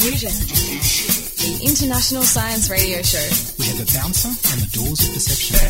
Diffusion, 0.00 0.32
the 0.32 1.60
international 1.68 2.22
science 2.22 2.70
radio 2.70 3.02
show. 3.02 3.20
We 3.60 3.68
have 3.68 3.84
a 3.84 3.88
bouncer 3.92 4.32
on 4.32 4.56
the 4.64 4.70
doors 4.72 5.04
of 5.04 5.12
perception. 5.12 5.60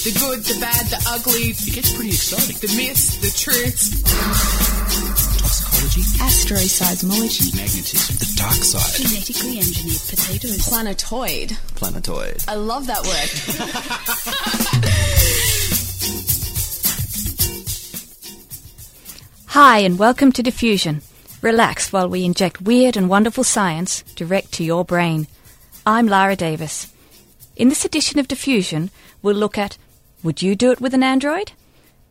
The 0.00 0.12
good, 0.16 0.40
the 0.48 0.56
bad, 0.58 0.86
the 0.86 0.96
ugly. 1.04 1.52
It 1.52 1.74
gets 1.74 1.92
pretty 1.92 2.16
exciting. 2.16 2.56
The 2.56 2.72
myths, 2.80 3.20
the 3.20 3.28
truths. 3.36 4.00
Toxicology, 5.36 6.00
astroseismology, 6.16 7.52
magnetism, 7.60 8.16
the 8.16 8.32
dark 8.40 8.64
side, 8.64 8.88
genetically 8.96 9.58
engineered 9.58 10.00
potatoes, 10.08 10.66
Planetoid. 10.66 11.58
Planetoid. 11.74 12.42
I 12.48 12.54
love 12.54 12.86
that 12.86 13.04
word. 13.04 13.28
Hi, 19.48 19.80
and 19.80 19.98
welcome 19.98 20.32
to 20.32 20.42
Diffusion. 20.42 21.02
Relax 21.42 21.90
while 21.90 22.06
we 22.06 22.26
inject 22.26 22.60
weird 22.60 22.98
and 22.98 23.08
wonderful 23.08 23.44
science 23.44 24.02
direct 24.14 24.52
to 24.52 24.64
your 24.64 24.84
brain. 24.84 25.26
I'm 25.86 26.06
Lara 26.06 26.36
Davis. 26.36 26.92
In 27.56 27.70
this 27.70 27.86
edition 27.86 28.20
of 28.20 28.28
Diffusion, 28.28 28.90
we'll 29.22 29.36
look 29.36 29.56
at 29.56 29.78
Would 30.22 30.42
you 30.42 30.54
do 30.54 30.70
it 30.70 30.82
with 30.82 30.92
an 30.92 31.02
Android? 31.02 31.52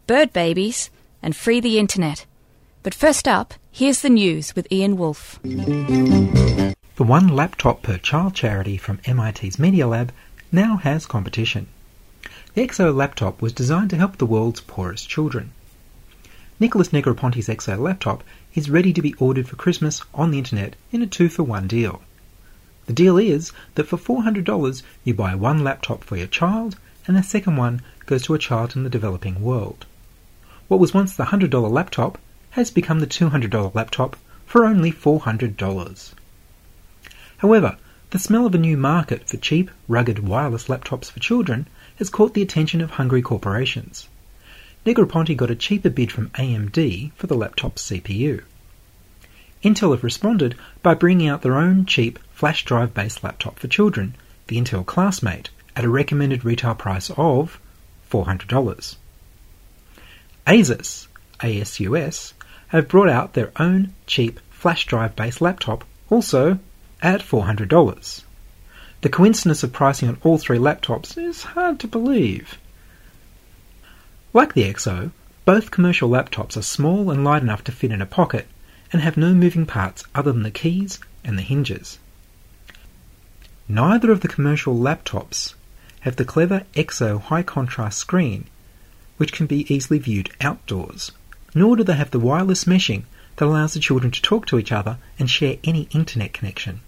Bird 0.08 0.34
babies, 0.34 0.90
and 1.22 1.36
free 1.36 1.60
the 1.60 1.78
internet. 1.78 2.26
But 2.82 2.96
first 2.96 3.28
up, 3.28 3.54
here's 3.72 4.02
the 4.02 4.10
news 4.10 4.56
with 4.56 4.72
Ian 4.72 4.98
Wolfe. 4.98 5.40
The 5.44 6.74
One 6.98 7.28
Laptop 7.28 7.84
Per 7.84 8.00
Child 8.00 8.34
charity 8.34 8.78
from 8.78 9.00
MIT's 9.08 9.60
Media 9.60 9.86
Lab 9.86 10.12
now 10.52 10.78
has 10.78 11.06
competition. 11.06 11.68
The 12.56 12.68
XO 12.68 12.96
laptop 12.96 13.44
was 13.44 13.54
designed 13.54 13.92
to 13.92 13.98
help 13.98 14.18
the 14.18 14.26
world's 14.26 14.62
poorest 14.62 15.08
children. 15.08 15.52
Nicholas 16.62 16.90
Negroponte's 16.90 17.48
XO 17.48 17.80
laptop 17.80 18.22
is 18.54 18.70
ready 18.70 18.92
to 18.92 19.02
be 19.02 19.14
ordered 19.14 19.48
for 19.48 19.56
Christmas 19.56 20.02
on 20.14 20.30
the 20.30 20.40
internet 20.40 20.76
in 20.92 21.02
a 21.02 21.08
two 21.08 21.30
for 21.30 21.44
one 21.44 21.70
deal. 21.70 22.02
The 22.86 22.92
deal 22.92 23.18
is 23.18 23.54
that 23.76 23.86
for 23.86 23.96
$400 23.96 24.84
you 25.06 25.14
buy 25.14 25.36
one 25.36 25.64
laptop 25.64 26.04
for 26.04 26.18
your 26.18 26.28
child 26.28 26.76
and 27.08 27.16
the 27.16 27.24
second 27.24 27.56
one 27.56 27.82
goes 28.08 28.24
to 28.24 28.34
a 28.34 28.38
child 28.38 28.76
in 28.76 28.84
the 28.84 28.90
developing 28.90 29.42
world. 29.42 29.86
What 30.68 30.82
was 30.82 30.94
once 30.94 31.16
the 31.16 31.28
$100 31.28 31.72
laptop 31.72 32.18
has 32.50 32.72
become 32.72 33.00
the 33.00 33.08
$200 33.08 33.74
laptop 33.74 34.18
for 34.46 34.66
only 34.66 34.92
$400. 34.92 36.14
However, 37.38 37.78
the 38.10 38.20
smell 38.20 38.46
of 38.46 38.54
a 38.54 38.58
new 38.58 38.76
market 38.76 39.30
for 39.30 39.38
cheap, 39.38 39.72
rugged 39.88 40.28
wireless 40.28 40.68
laptops 40.68 41.10
for 41.10 41.22
children 41.22 41.68
has 42.00 42.10
caught 42.10 42.34
the 42.34 42.42
attention 42.42 42.82
of 42.82 42.92
hungry 42.92 43.22
corporations. 43.22 44.10
Negroponte 44.86 45.36
got 45.36 45.52
a 45.52 45.56
cheaper 45.56 45.90
bid 45.90 46.12
from 46.12 46.30
AMD 46.30 47.12
for 47.14 47.28
the 47.28 47.36
laptop's 47.36 47.90
CPU. 47.90 48.44
Intel 49.62 49.92
have 49.92 50.06
responded 50.06 50.56
by 50.82 50.94
bringing 50.94 51.28
out 51.28 51.42
their 51.42 51.58
own 51.58 51.86
cheap 51.86 52.18
flash 52.32 52.64
drive 52.64 52.94
based 52.94 53.22
laptop 53.22 53.60
for 53.60 53.68
children, 53.68 54.16
the 54.48 54.56
Intel 54.58 54.86
Classmate, 54.86 55.50
at 55.76 55.84
a 55.84 55.90
recommended 55.90 56.46
retail 56.46 56.76
price 56.76 57.10
of 57.18 57.60
$400. 58.10 58.96
Asus, 60.48 61.08
ASUS, 61.42 62.34
have 62.70 62.88
brought 62.88 63.10
out 63.10 63.34
their 63.34 63.52
own 63.58 63.94
cheap 64.08 64.40
flash 64.50 64.86
drive 64.86 65.14
based 65.16 65.42
laptop, 65.42 65.84
also 66.10 66.58
at 67.02 67.22
$400. 67.22 68.24
The 69.02 69.10
coincidence 69.10 69.62
of 69.64 69.74
pricing 69.74 70.08
on 70.08 70.18
all 70.24 70.38
three 70.38 70.58
laptops 70.58 71.18
is 71.18 71.44
hard 71.44 71.80
to 71.82 71.88
believe. 71.88 72.58
Like 74.32 74.54
the 74.54 74.72
XO, 74.72 75.12
both 75.44 75.72
commercial 75.72 76.08
laptops 76.08 76.56
are 76.56 76.62
small 76.62 77.10
and 77.10 77.24
light 77.24 77.42
enough 77.42 77.64
to 77.64 77.72
fit 77.72 77.92
in 77.92 78.02
a 78.02 78.06
pocket 78.06 78.48
and 78.94 79.02
have 79.02 79.18
no 79.18 79.34
moving 79.34 79.66
parts 79.66 80.04
other 80.14 80.32
than 80.32 80.44
the 80.44 80.52
keys 80.52 81.00
and 81.24 81.36
the 81.36 81.42
hinges. 81.42 81.98
Neither 83.68 84.12
of 84.12 84.22
the 84.22 84.28
commercial 84.28 84.76
laptops 84.76 85.56
have 86.02 86.16
the 86.16 86.26
clever 86.26 86.64
XO 86.76 87.20
high 87.20 87.42
contrast 87.42 87.98
screen, 87.98 88.46
which 89.18 89.34
can 89.34 89.48
be 89.48 89.72
easily 89.74 89.98
viewed 89.98 90.30
outdoors, 90.42 91.12
nor 91.56 91.76
do 91.76 91.84
they 91.84 91.94
have 91.94 92.12
the 92.12 92.20
wireless 92.20 92.66
meshing 92.66 93.06
that 93.38 93.46
allows 93.46 93.74
the 93.74 93.80
children 93.80 94.12
to 94.12 94.22
talk 94.22 94.46
to 94.46 94.60
each 94.60 94.72
other 94.72 94.98
and 95.18 95.30
share 95.30 95.58
any 95.64 95.88
internet 95.92 96.34
connection. 96.34 96.82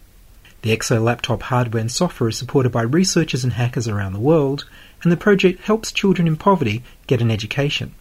The 0.61 0.77
XO 0.77 1.03
laptop 1.03 1.41
hardware 1.41 1.81
and 1.81 1.91
software 1.91 2.29
is 2.29 2.37
supported 2.37 2.71
by 2.71 2.83
researchers 2.83 3.43
and 3.43 3.53
hackers 3.53 3.87
around 3.87 4.13
the 4.13 4.19
world, 4.19 4.65
and 5.03 5.11
the 5.11 5.17
project 5.17 5.61
helps 5.61 5.91
children 5.91 6.27
in 6.27 6.35
poverty 6.35 6.83
get 7.07 7.21
an 7.21 7.31
education. 7.31 7.93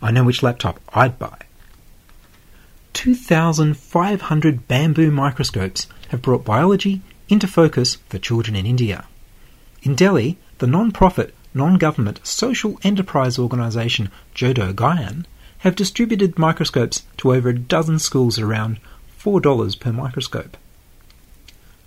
I 0.00 0.10
know 0.10 0.24
which 0.24 0.42
laptop 0.42 0.80
I'd 0.94 1.18
buy. 1.18 1.38
2,500 2.94 4.66
bamboo 4.66 5.10
microscopes 5.10 5.86
have 6.08 6.22
brought 6.22 6.44
biology 6.44 7.00
into 7.28 7.46
focus 7.46 7.96
for 8.08 8.18
children 8.18 8.56
in 8.56 8.66
India. 8.66 9.04
In 9.82 9.94
Delhi, 9.94 10.38
the 10.58 10.66
non-profit, 10.66 11.34
non-government 11.54 12.20
social 12.26 12.78
enterprise 12.82 13.38
organisation 13.38 14.10
Jodo 14.34 14.72
Gyan 14.72 15.24
have 15.58 15.76
distributed 15.76 16.38
microscopes 16.38 17.04
to 17.18 17.34
over 17.34 17.50
a 17.50 17.58
dozen 17.58 17.98
schools 17.98 18.38
around 18.38 18.78
$4 19.20 19.78
per 19.78 19.92
microscope. 19.92 20.56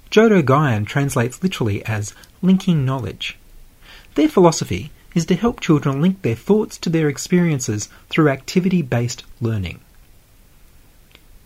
Jodo 0.09 0.41
Gyan 0.41 0.85
translates 0.85 1.41
literally 1.41 1.83
as 1.85 2.13
linking 2.41 2.85
knowledge. 2.85 3.37
Their 4.15 4.27
philosophy 4.27 4.91
is 5.15 5.25
to 5.27 5.35
help 5.35 5.61
children 5.61 6.01
link 6.01 6.21
their 6.21 6.35
thoughts 6.35 6.77
to 6.79 6.89
their 6.89 7.07
experiences 7.07 7.87
through 8.09 8.29
activity 8.29 8.81
based 8.81 9.23
learning. 9.39 9.79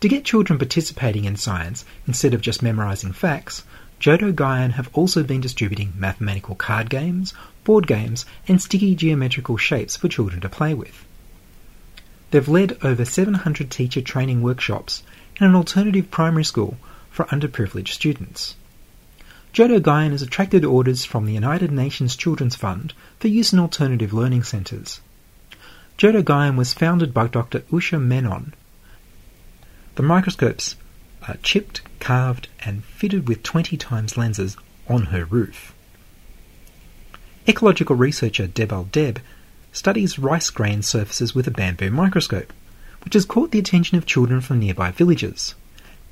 To 0.00 0.08
get 0.08 0.24
children 0.24 0.58
participating 0.58 1.24
in 1.24 1.36
science 1.36 1.84
instead 2.06 2.34
of 2.34 2.40
just 2.40 2.62
memorizing 2.62 3.12
facts, 3.12 3.62
Jodo 4.00 4.32
Gyan 4.32 4.72
have 4.72 4.90
also 4.92 5.22
been 5.22 5.40
distributing 5.40 5.92
mathematical 5.96 6.54
card 6.54 6.90
games, 6.90 7.32
board 7.64 7.86
games, 7.86 8.26
and 8.46 8.60
sticky 8.60 8.94
geometrical 8.94 9.56
shapes 9.56 9.96
for 9.96 10.08
children 10.08 10.40
to 10.40 10.48
play 10.48 10.74
with. 10.74 11.06
They've 12.30 12.48
led 12.48 12.76
over 12.82 13.04
700 13.04 13.70
teacher 13.70 14.02
training 14.02 14.42
workshops 14.42 15.02
in 15.40 15.46
an 15.46 15.54
alternative 15.54 16.10
primary 16.10 16.44
school 16.44 16.76
for 17.10 17.24
underprivileged 17.26 17.88
students. 17.88 18.56
Jodo 19.56 20.10
has 20.10 20.20
attracted 20.20 20.66
orders 20.66 21.06
from 21.06 21.24
the 21.24 21.32
United 21.32 21.72
Nations 21.72 22.14
Children's 22.14 22.54
Fund 22.54 22.92
for 23.18 23.28
use 23.28 23.54
in 23.54 23.58
alternative 23.58 24.12
learning 24.12 24.42
centres. 24.42 25.00
Jodo 25.96 26.54
was 26.54 26.74
founded 26.74 27.14
by 27.14 27.26
Dr. 27.26 27.60
Usha 27.72 27.98
Menon. 27.98 28.52
The 29.94 30.02
microscopes 30.02 30.76
are 31.26 31.38
chipped, 31.42 31.80
carved, 32.00 32.48
and 32.66 32.84
fitted 32.84 33.26
with 33.28 33.42
20 33.42 33.78
times 33.78 34.18
lenses 34.18 34.58
on 34.88 35.04
her 35.04 35.24
roof. 35.24 35.72
Ecological 37.48 37.96
researcher 37.96 38.46
Debal 38.46 38.92
Deb 38.92 39.20
studies 39.72 40.18
rice 40.18 40.50
grain 40.50 40.82
surfaces 40.82 41.34
with 41.34 41.46
a 41.46 41.50
bamboo 41.50 41.90
microscope, 41.90 42.52
which 43.04 43.14
has 43.14 43.24
caught 43.24 43.52
the 43.52 43.58
attention 43.58 43.96
of 43.96 44.04
children 44.04 44.42
from 44.42 44.58
nearby 44.58 44.90
villages. 44.90 45.54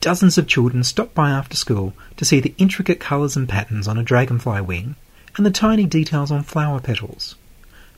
Dozens 0.00 0.36
of 0.38 0.46
children 0.46 0.84
stop 0.84 1.14
by 1.14 1.30
after 1.30 1.56
school 1.56 1.94
to 2.16 2.24
see 2.24 2.40
the 2.40 2.54
intricate 2.58 3.00
colours 3.00 3.36
and 3.36 3.48
patterns 3.48 3.88
on 3.88 3.98
a 3.98 4.02
dragonfly 4.02 4.60
wing 4.60 4.96
and 5.36 5.44
the 5.44 5.50
tiny 5.50 5.86
details 5.86 6.30
on 6.30 6.42
flower 6.42 6.80
petals. 6.80 7.36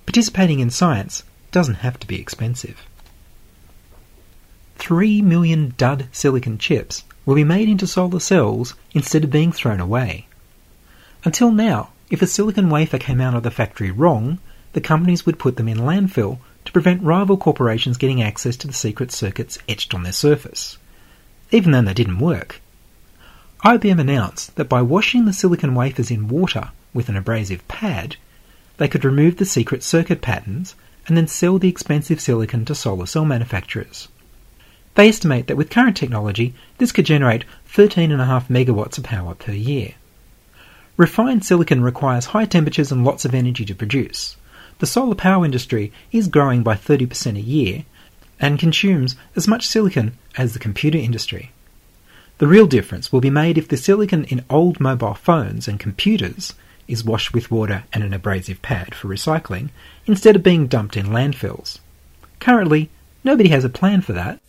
Participating 0.07 0.61
in 0.61 0.71
science 0.71 1.25
doesn't 1.51 1.77
have 1.77 1.99
to 1.99 2.07
be 2.07 2.21
expensive. 2.21 2.87
Three 4.77 5.21
million 5.23 5.75
dud 5.77 6.09
silicon 6.13 6.59
chips 6.59 7.03
will 7.25 7.35
be 7.35 7.45
made 7.45 7.69
into 7.69 7.87
solar 7.87 8.21
cells 8.21 8.75
instead 8.93 9.25
of 9.25 9.31
being 9.31 9.51
thrown 9.53 9.81
away. 9.81 10.27
Until 11.25 11.51
now, 11.51 11.91
if 12.09 12.23
a 12.23 12.27
silicon 12.27 12.71
wafer 12.71 12.99
came 12.99 13.21
out 13.21 13.35
of 13.35 13.43
the 13.43 13.51
factory 13.51 13.91
wrong, 13.91 14.39
the 14.75 14.81
companies 14.81 15.27
would 15.27 15.39
put 15.39 15.57
them 15.57 15.69
in 15.69 15.79
landfill 15.79 16.39
to 16.67 16.73
prevent 16.73 17.03
rival 17.03 17.37
corporations 17.37 17.97
getting 17.97 18.23
access 18.23 18.57
to 18.59 18.67
the 18.67 18.73
secret 18.73 19.11
circuits 19.11 19.59
etched 19.69 19.93
on 19.93 20.05
their 20.05 20.13
surface. 20.13 20.79
Even 21.51 21.73
though 21.73 21.83
they 21.83 21.95
didn't 21.95 22.19
work. 22.19 22.61
IBM 23.65 24.01
announced 24.01 24.57
that 24.57 24.69
by 24.69 24.83
washing 24.83 25.25
the 25.25 25.33
silicon 25.33 25.75
wafers 25.75 26.11
in 26.11 26.29
water 26.29 26.71
with 26.93 27.09
an 27.09 27.17
abrasive 27.17 27.67
pad, 27.69 28.17
they 28.79 28.89
could 28.89 29.05
remove 29.05 29.37
the 29.37 29.45
secret 29.45 29.83
circuit 29.83 30.21
patterns 30.21 30.75
and 31.07 31.17
then 31.17 31.27
sell 31.27 31.59
the 31.59 31.69
expensive 31.69 32.21
silicon 32.21 32.65
to 32.65 32.75
solar 32.75 33.07
cell 33.07 33.25
manufacturers. 33.25 34.09
They 34.95 35.09
estimate 35.09 35.47
that 35.47 35.57
with 35.57 35.71
current 35.71 35.97
technology, 35.97 36.55
this 36.79 36.93
could 36.93 37.07
generate 37.07 37.45
13.5 37.73 38.49
megawatts 38.49 38.99
of 38.99 39.05
power 39.05 39.35
per 39.35 39.53
year. 39.53 39.95
Refined 40.97 41.45
silicon 41.45 41.83
requires 41.83 42.27
high 42.27 42.47
temperatures 42.47 42.91
and 42.91 43.05
lots 43.05 43.25
of 43.25 43.35
energy 43.35 43.65
to 43.67 43.75
produce. 43.75 44.37
The 44.79 44.87
solar 44.87 45.15
power 45.15 45.45
industry 45.45 45.93
is 46.13 46.29
growing 46.29 46.63
by 46.63 46.75
30% 46.77 47.37
a 47.37 47.41
year 47.41 47.85
and 48.41 48.59
consumes 48.59 49.17
as 49.35 49.49
much 49.49 49.67
silicon 49.67 50.17
as 50.37 50.53
the 50.53 50.59
computer 50.59 50.99
industry. 50.99 51.53
The 52.39 52.47
real 52.47 52.67
difference 52.67 53.11
will 53.13 53.21
be 53.21 53.31
made 53.31 53.57
if 53.57 53.69
the 53.69 53.77
silicon 53.77 54.25
in 54.25 54.45
old 54.51 54.79
mobile 54.79 55.15
phones 55.15 55.67
and 55.67 55.81
computers 55.81 56.53
is 56.87 57.05
washed 57.05 57.33
with 57.33 57.51
water 57.51 57.85
and 57.93 58.05
an 58.05 58.13
abrasive 58.13 58.61
pad 58.63 58.95
for 58.95 59.09
recycling 59.09 59.71
instead 60.07 60.37
of 60.37 60.43
being 60.43 60.67
dumped 60.67 60.97
in 60.97 61.07
landfills. 61.07 61.79
Currently, 62.39 62.91
nobody 63.25 63.49
has 63.49 63.65
a 63.65 63.71
plan 63.71 64.03
for 64.03 64.13
that. 64.13 64.41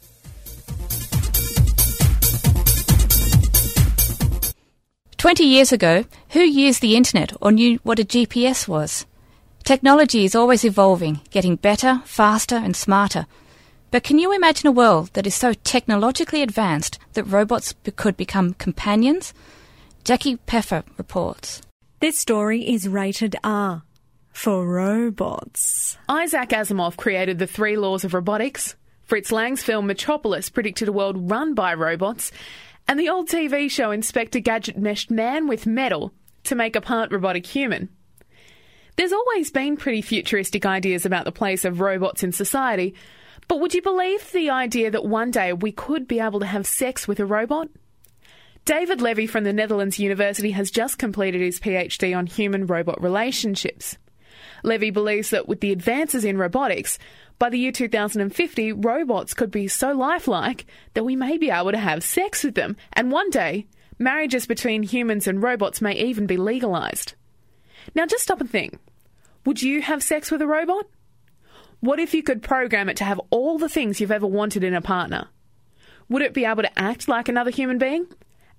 20 5.18 5.44
years 5.44 5.72
ago, 5.72 6.06
who 6.30 6.42
used 6.42 6.82
the 6.82 6.96
internet 6.96 7.34
or 7.42 7.52
knew 7.52 7.80
what 7.84 8.00
a 8.00 8.04
GPS 8.04 8.68
was? 8.68 9.06
Technology 9.64 10.24
is 10.24 10.36
always 10.36 10.64
evolving, 10.64 11.22
getting 11.32 11.56
better, 11.56 12.02
faster, 12.06 12.56
and 12.56 12.76
smarter. 12.76 13.26
But 13.90 14.04
can 14.04 14.20
you 14.20 14.34
imagine 14.34 14.68
a 14.68 14.72
world 14.72 15.12
that 15.14 15.26
is 15.26 15.36
so 15.36 15.54
technologically 15.54 16.42
advanced 16.42 17.00
that 17.14 17.24
robots 17.24 17.74
be- 17.74 17.92
could 17.92 18.18
become 18.18 18.54
companions? 18.56 19.34
Jackie 20.04 20.36
Peffer 20.36 20.84
reports. 20.98 21.62
This 22.00 22.18
story 22.18 22.68
is 22.70 22.88
rated 22.88 23.36
R 23.44 23.84
for 24.32 24.68
robots. 24.68 25.98
Isaac 26.08 26.50
Asimov 26.50 26.98
created 26.98 27.40
the 27.40 27.48
three 27.48 27.78
laws 27.78 28.04
of 28.04 28.14
robotics. 28.14 28.76
Fritz 29.04 29.32
Lang's 29.32 29.64
film 29.64 29.88
Metropolis 29.88 30.50
predicted 30.50 30.90
a 30.90 30.92
world 30.92 31.32
run 31.32 31.54
by 31.54 31.74
robots. 31.74 32.32
And 32.88 33.00
the 33.00 33.10
old 33.10 33.30
TV 33.30 33.72
show 33.72 33.92
Inspector 33.92 34.40
Gadget 34.40 34.78
meshed 34.78 35.10
man 35.10 35.48
with 35.48 35.66
metal 35.66 36.14
to 36.44 36.56
make 36.56 36.76
a 36.76 36.82
part 36.82 37.12
robotic 37.12 37.46
human. 37.46 37.90
There's 38.98 39.14
always 39.14 39.50
been 39.50 39.78
pretty 39.78 40.02
futuristic 40.02 40.66
ideas 40.66 41.06
about 41.06 41.26
the 41.26 41.32
place 41.32 41.66
of 41.66 41.80
robots 41.80 42.24
in 42.24 42.32
society, 42.32 42.96
but 43.48 43.60
would 43.60 43.74
you 43.74 43.82
believe 43.82 44.32
the 44.32 44.50
idea 44.50 44.92
that 44.92 45.06
one 45.06 45.32
day 45.32 45.54
we 45.54 45.72
could 45.72 46.08
be 46.08 46.20
able 46.20 46.40
to 46.40 46.46
have 46.46 46.68
sex 46.68 47.08
with 47.08 47.20
a 47.20 47.26
robot? 47.26 47.70
David 48.66 49.02
Levy 49.02 49.28
from 49.28 49.46
the 49.46 49.54
Netherlands 49.54 49.98
University 49.98 50.52
has 50.52 50.70
just 50.70 50.98
completed 50.98 51.40
his 51.40 51.60
PhD 51.60 52.18
on 52.18 52.28
human 52.28 52.66
robot 52.66 53.02
relationships. 53.02 53.98
Levy 54.64 54.90
believes 54.90 55.30
that 55.30 55.48
with 55.48 55.62
the 55.62 55.72
advances 55.72 56.26
in 56.26 56.38
robotics, 56.38 57.00
by 57.40 57.50
the 57.50 57.60
year 57.60 57.72
2050, 57.72 58.74
robots 58.74 59.34
could 59.34 59.52
be 59.52 59.68
so 59.68 59.94
lifelike 59.94 60.66
that 60.96 61.06
we 61.06 61.16
may 61.16 61.38
be 61.38 61.50
able 61.50 61.72
to 61.72 61.78
have 61.78 62.04
sex 62.04 62.44
with 62.44 62.56
them, 62.56 62.76
and 62.94 63.12
one 63.12 63.30
day, 63.30 63.68
marriages 64.00 64.48
between 64.48 64.84
humans 64.84 65.28
and 65.28 65.42
robots 65.42 65.82
may 65.82 65.94
even 65.94 66.26
be 66.26 66.36
legalized. 66.36 67.14
Now, 67.96 68.06
just 68.06 68.24
stop 68.24 68.42
and 68.42 68.50
think. 68.50 68.80
Would 69.46 69.62
you 69.62 69.82
have 69.82 70.04
sex 70.04 70.30
with 70.30 70.42
a 70.42 70.48
robot? 70.48 70.88
What 71.80 72.00
if 72.00 72.14
you 72.14 72.24
could 72.24 72.42
program 72.42 72.90
it 72.90 72.98
to 72.98 73.04
have 73.04 73.22
all 73.30 73.58
the 73.58 73.70
things 73.70 74.02
you've 74.02 74.12
ever 74.12 74.26
wanted 74.26 74.64
in 74.64 74.74
a 74.74 74.82
partner? 74.82 75.28
Would 76.10 76.24
it 76.24 76.34
be 76.34 76.46
able 76.46 76.64
to 76.64 76.80
act 76.80 77.08
like 77.08 77.30
another 77.30 77.52
human 77.52 77.78
being? 77.78 78.08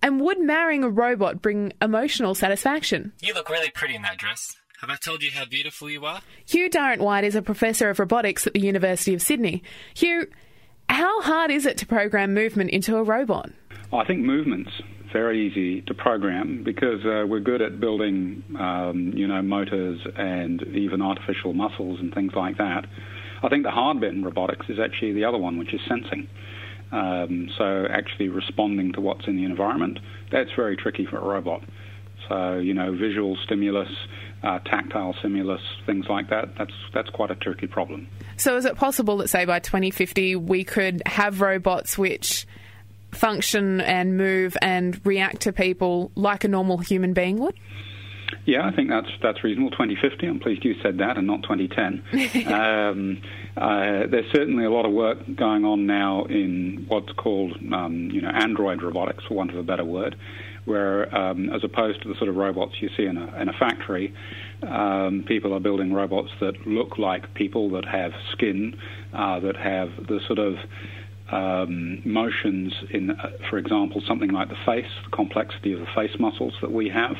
And 0.00 0.20
would 0.20 0.40
marrying 0.40 0.84
a 0.84 0.88
robot 0.88 1.42
bring 1.42 1.72
emotional 1.82 2.36
satisfaction? 2.36 3.12
You 3.20 3.34
look 3.34 3.50
really 3.50 3.70
pretty 3.70 3.96
in 3.96 4.02
that 4.02 4.18
dress. 4.18 4.56
Have 4.80 4.90
I 4.90 4.94
told 4.94 5.24
you 5.24 5.32
how 5.32 5.44
beautiful 5.44 5.90
you 5.90 6.04
are? 6.04 6.20
Hugh 6.46 6.70
Durrant-Whyte 6.70 7.24
is 7.24 7.34
a 7.34 7.42
professor 7.42 7.90
of 7.90 7.98
robotics 7.98 8.46
at 8.46 8.54
the 8.54 8.60
University 8.60 9.12
of 9.12 9.20
Sydney. 9.20 9.64
Hugh, 9.94 10.28
how 10.88 11.20
hard 11.22 11.50
is 11.50 11.66
it 11.66 11.76
to 11.78 11.86
program 11.86 12.32
movement 12.32 12.70
into 12.70 12.96
a 12.96 13.02
robot? 13.02 13.50
I 13.92 14.04
think 14.04 14.20
movement's 14.20 14.70
very 15.12 15.46
easy 15.46 15.82
to 15.82 15.94
program 15.94 16.62
because 16.64 17.04
uh, 17.04 17.26
we're 17.26 17.40
good 17.40 17.62
at 17.62 17.80
building, 17.80 18.42
um, 18.58 19.12
you 19.14 19.26
know, 19.26 19.42
motors 19.42 20.00
and 20.16 20.62
even 20.74 21.02
artificial 21.02 21.52
muscles 21.52 21.98
and 22.00 22.14
things 22.14 22.32
like 22.34 22.58
that. 22.58 22.86
I 23.42 23.48
think 23.48 23.62
the 23.62 23.70
hard 23.70 24.00
bit 24.00 24.12
in 24.12 24.24
robotics 24.24 24.66
is 24.68 24.78
actually 24.78 25.12
the 25.12 25.24
other 25.24 25.38
one, 25.38 25.58
which 25.58 25.72
is 25.72 25.80
sensing. 25.88 26.28
Um, 26.90 27.50
so 27.56 27.86
actually 27.90 28.28
responding 28.28 28.92
to 28.94 29.00
what's 29.00 29.26
in 29.26 29.36
the 29.36 29.44
environment, 29.44 29.98
that's 30.32 30.50
very 30.56 30.76
tricky 30.76 31.06
for 31.06 31.18
a 31.18 31.24
robot. 31.24 31.62
So 32.28 32.58
you 32.58 32.74
know, 32.74 32.92
visual 32.92 33.36
stimulus, 33.44 33.90
uh, 34.42 34.58
tactile 34.60 35.14
stimulus, 35.18 35.60
things 35.86 36.06
like 36.08 36.30
that. 36.30 36.56
That's 36.56 36.72
that's 36.94 37.10
quite 37.10 37.30
a 37.30 37.34
tricky 37.36 37.66
problem. 37.66 38.08
So, 38.36 38.56
is 38.56 38.64
it 38.64 38.76
possible 38.76 39.16
that, 39.18 39.28
say, 39.28 39.44
by 39.44 39.58
2050, 39.58 40.36
we 40.36 40.64
could 40.64 41.02
have 41.06 41.40
robots 41.40 41.98
which 41.98 42.46
function 43.12 43.80
and 43.80 44.16
move 44.16 44.56
and 44.62 45.00
react 45.04 45.42
to 45.42 45.52
people 45.52 46.10
like 46.14 46.44
a 46.44 46.48
normal 46.48 46.78
human 46.78 47.12
being 47.12 47.38
would? 47.38 47.54
Yeah, 48.44 48.66
I 48.66 48.74
think 48.74 48.88
that's 48.88 49.10
that's 49.22 49.44
reasonable. 49.44 49.70
2050. 49.72 50.26
I'm 50.26 50.40
pleased 50.40 50.64
you 50.64 50.74
said 50.82 50.98
that 50.98 51.18
and 51.18 51.26
not 51.26 51.42
2010. 51.42 52.46
um, 52.52 53.22
uh, 53.56 54.06
there's 54.10 54.30
certainly 54.32 54.64
a 54.64 54.70
lot 54.70 54.86
of 54.86 54.92
work 54.92 55.18
going 55.36 55.64
on 55.64 55.86
now 55.86 56.24
in 56.24 56.86
what's 56.88 57.12
called, 57.12 57.58
um, 57.72 58.10
you 58.10 58.22
know, 58.22 58.30
android 58.30 58.82
robotics, 58.82 59.24
for 59.24 59.34
want 59.34 59.50
of 59.50 59.58
a 59.58 59.62
better 59.62 59.84
word, 59.84 60.16
where 60.64 61.14
um, 61.14 61.50
as 61.50 61.62
opposed 61.64 62.02
to 62.02 62.08
the 62.08 62.14
sort 62.14 62.28
of 62.30 62.36
robots 62.36 62.74
you 62.80 62.88
see 62.96 63.04
in 63.04 63.18
a, 63.18 63.40
in 63.40 63.48
a 63.48 63.52
factory, 63.52 64.14
um, 64.62 65.24
people 65.26 65.52
are 65.52 65.60
building 65.60 65.92
robots 65.92 66.30
that 66.40 66.66
look 66.66 66.96
like 66.98 67.34
people, 67.34 67.70
that 67.70 67.84
have 67.84 68.12
skin, 68.32 68.78
uh, 69.12 69.40
that 69.40 69.56
have 69.56 69.90
the 70.06 70.20
sort 70.26 70.38
of 70.38 70.56
um, 71.30 72.00
motions 72.04 72.72
in, 72.90 73.10
uh, 73.10 73.30
for 73.50 73.58
example, 73.58 74.02
something 74.06 74.30
like 74.30 74.48
the 74.48 74.56
face, 74.64 74.86
the 75.04 75.10
complexity 75.10 75.72
of 75.72 75.80
the 75.80 75.86
face 75.94 76.18
muscles 76.18 76.54
that 76.60 76.72
we 76.72 76.88
have, 76.88 77.16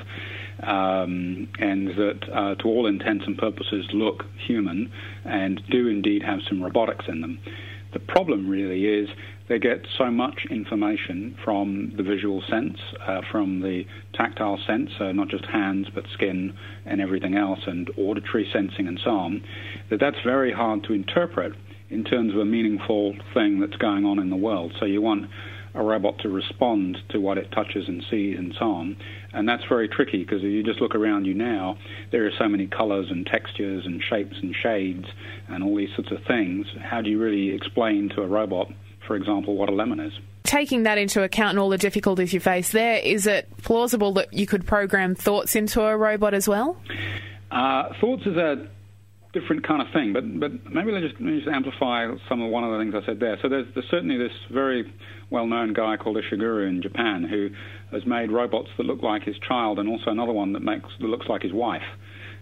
um, 0.63 1.49
and 1.59 1.89
that, 1.89 2.21
uh, 2.33 2.55
to 2.57 2.69
all 2.69 2.87
intents 2.87 3.27
and 3.27 3.37
purposes, 3.39 3.87
look 3.93 4.25
human 4.47 4.91
and 5.25 5.63
do 5.71 5.89
indeed 5.89 6.23
have 6.23 6.41
some 6.49 6.63
robotics 6.63 7.07
in 7.09 7.21
them. 7.21 7.39
The 7.93 8.01
problem 8.01 8.49
really 8.49 8.85
is 8.87 9.09
they 9.49 9.59
get 9.59 9.87
so 9.97 10.11
much 10.11 10.47
information 10.51 11.37
from 11.43 11.93
the 11.97 12.03
visual 12.03 12.43
sense, 12.43 12.79
uh, 13.07 13.23
from 13.31 13.61
the 13.61 13.85
tactile 14.13 14.59
sense, 14.67 14.91
uh, 15.01 15.13
not 15.13 15.29
just 15.29 15.47
hands 15.47 15.89
but 15.95 16.05
skin 16.13 16.55
and 16.85 17.01
everything 17.01 17.35
else, 17.35 17.61
and 17.67 17.91
auditory 17.97 18.49
sensing 18.53 18.87
and 18.87 19.01
so 19.03 19.11
on, 19.11 19.43
that 19.89 20.01
that's 20.01 20.21
very 20.23 20.53
hard 20.53 20.85
to 20.85 20.93
interpret 20.93 21.55
in 21.91 22.05
terms 22.05 22.33
of 22.35 22.41
a 22.41 22.45
meaningful 22.45 23.17
thing 23.35 23.61
that's 23.61 23.77
going 23.77 24.05
on 24.05 24.19
in 24.19 24.31
the 24.31 24.37
world. 24.37 24.73
So 24.79 24.85
you 24.85 25.01
want 25.01 25.31
a 25.75 25.83
robot 25.83 26.19
to 26.19 26.29
respond 26.29 26.99
to 27.11 27.19
what 27.19 27.39
it 27.39 27.51
touches 27.53 27.89
and 27.89 28.05
sees 28.11 28.39
and 28.39 28.55
so 28.59 28.65
on. 28.65 28.97
And 29.33 29.49
that's 29.49 29.65
very 29.69 29.89
tricky 29.89 30.25
because 30.25 30.39
if 30.39 30.51
you 30.51 30.63
just 30.63 30.81
look 30.81 30.95
around 30.95 31.27
you 31.27 31.35
now, 31.35 31.79
there 32.11 32.27
are 32.27 32.33
so 32.39 32.49
many 32.49 32.67
colors 32.67 33.07
and 33.11 33.27
textures 33.27 33.87
and 33.87 34.03
shapes 34.03 34.37
and 34.43 34.55
shades 34.55 35.07
and 35.49 35.63
all 35.63 35.77
these 35.77 35.95
sorts 35.95 36.11
of 36.11 36.19
things. 36.27 36.67
How 36.81 37.01
do 37.01 37.11
you 37.11 37.19
really 37.19 37.51
explain 37.51 38.09
to 38.11 38.23
a 38.23 38.27
robot, 38.27 38.73
for 39.07 39.17
example, 39.17 39.57
what 39.57 39.69
a 39.69 39.73
lemon 39.73 40.01
is? 40.01 40.13
Taking 40.45 40.85
that 40.85 40.97
into 40.97 41.23
account 41.23 41.51
and 41.51 41.59
all 41.59 41.69
the 41.69 41.79
difficulties 41.79 42.33
you 42.33 42.41
face 42.41 42.73
there, 42.73 42.97
is 42.97 43.27
it 43.27 43.49
plausible 43.63 44.15
that 44.15 44.33
you 44.33 44.47
could 44.47 44.67
program 44.67 45.15
thoughts 45.15 45.55
into 45.55 45.83
a 45.83 45.97
robot 45.97 46.33
as 46.33 46.49
well? 46.49 46.81
Uh, 47.51 47.93
thoughts 48.01 48.23
is 48.27 48.37
a 48.37 48.67
different 49.33 49.67
kind 49.67 49.83
of 49.83 49.89
thing, 49.93 50.13
but 50.13 50.25
but 50.41 50.73
maybe 50.73 50.91
let's 50.91 51.07
just, 51.07 51.21
let 51.21 51.35
just 51.35 51.49
amplify 51.49 52.07
some 52.29 52.41
of 52.41 52.51
one 52.51 52.65
of 52.65 52.73
the 52.73 52.79
things 52.79 52.95
I 52.95 53.05
said 53.05 53.21
there. 53.21 53.39
So 53.43 53.49
there's, 53.49 53.67
there's 53.75 53.87
certainly 53.91 54.17
this 54.17 54.33
very 54.51 54.91
well-known 55.31 55.75
guy 55.75 55.97
called 55.97 56.17
Ishiguro 56.17 56.67
in 56.67 56.81
Japan 56.81 57.25
who 57.29 57.51
has 57.93 58.07
made 58.07 58.33
robots 58.33 58.69
that 58.79 58.87
look 58.87 59.03
like 59.03 59.25
his 59.25 59.37
child, 59.47 59.79
and 59.79 59.89
also 59.89 60.11
another 60.11 60.33
one 60.33 60.53
that 60.55 60.63
makes 60.63 60.89
that 61.01 61.07
looks 61.07 61.27
like 61.29 61.43
his 61.43 61.53
wife, 61.53 61.83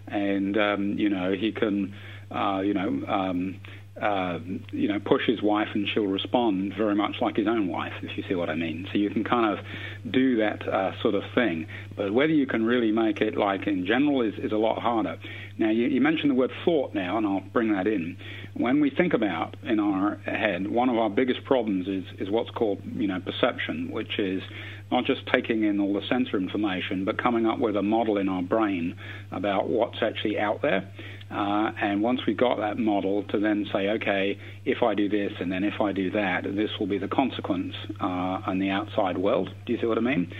and 0.07 0.57
um, 0.57 0.97
you 0.97 1.09
know 1.09 1.33
he 1.33 1.51
can 1.51 1.93
uh, 2.31 2.61
you 2.63 2.73
know. 2.73 3.05
Um, 3.07 3.59
uh, 4.01 4.37
you 4.71 4.87
know, 4.87 4.99
push 4.99 5.23
his 5.25 5.41
wife 5.41 5.69
and 5.73 5.87
she'll 5.91 6.05
respond 6.05 6.73
very 6.77 6.93
much 6.93 7.15
like 7.19 7.35
his 7.35 7.47
own 7.47 7.67
wife, 7.67 7.93
if 8.03 8.15
you 8.15 8.23
see 8.29 8.35
what 8.35 8.47
I 8.49 8.53
mean. 8.53 8.87
So 8.91 8.99
you 8.99 9.09
can 9.09 9.23
kind 9.23 9.57
of 9.57 9.65
do 10.11 10.37
that 10.37 10.67
uh, 10.67 10.91
sort 11.01 11.15
of 11.15 11.23
thing. 11.33 11.65
But 11.95 12.13
whether 12.13 12.31
you 12.31 12.45
can 12.45 12.63
really 12.63 12.91
make 12.91 13.21
it 13.21 13.35
like 13.35 13.65
in 13.65 13.87
general 13.87 14.21
is, 14.21 14.35
is 14.37 14.51
a 14.51 14.57
lot 14.57 14.79
harder. 14.79 15.17
Now, 15.57 15.71
you, 15.71 15.87
you 15.87 15.99
mentioned 15.99 16.29
the 16.29 16.35
word 16.35 16.51
thought 16.63 16.93
now, 16.93 17.17
and 17.17 17.25
I'll 17.25 17.43
bring 17.53 17.73
that 17.73 17.87
in. 17.87 18.17
When 18.53 18.81
we 18.81 18.91
think 18.91 19.13
about 19.13 19.57
in 19.63 19.79
our 19.79 20.17
head, 20.25 20.67
one 20.67 20.89
of 20.89 20.97
our 20.97 21.09
biggest 21.09 21.43
problems 21.43 21.87
is, 21.87 22.03
is 22.19 22.29
what's 22.29 22.51
called, 22.51 22.79
you 22.95 23.07
know, 23.07 23.19
perception, 23.19 23.89
which 23.89 24.19
is 24.19 24.43
not 24.91 25.05
just 25.05 25.21
taking 25.33 25.63
in 25.63 25.79
all 25.79 25.93
the 25.93 26.05
sensor 26.07 26.37
information, 26.37 27.03
but 27.05 27.21
coming 27.21 27.45
up 27.45 27.59
with 27.59 27.75
a 27.75 27.81
model 27.81 28.17
in 28.17 28.29
our 28.29 28.41
brain 28.41 28.95
about 29.31 29.69
what's 29.69 29.97
actually 30.01 30.39
out 30.39 30.61
there. 30.61 30.89
Uh, 31.29 31.71
and 31.81 32.01
once 32.01 32.21
we've 32.25 32.37
got 32.37 32.57
that 32.57 32.79
model, 32.79 33.23
to 33.23 33.39
then 33.39 33.65
say, 33.73 33.89
okay, 33.89 34.39
if 34.63 34.81
I 34.81 34.95
do 34.95 35.09
this 35.09 35.33
and 35.39 35.51
then 35.51 35.63
if 35.65 35.81
I 35.81 35.91
do 35.91 36.09
that, 36.11 36.43
this 36.43 36.69
will 36.79 36.87
be 36.87 36.97
the 36.97 37.09
consequence 37.09 37.73
uh, 37.99 38.39
in 38.47 38.59
the 38.59 38.69
outside 38.69 39.17
world. 39.17 39.49
Do 39.65 39.73
you 39.73 39.79
see 39.79 39.87
what 39.87 39.97
I 39.97 40.01
mean? 40.01 40.31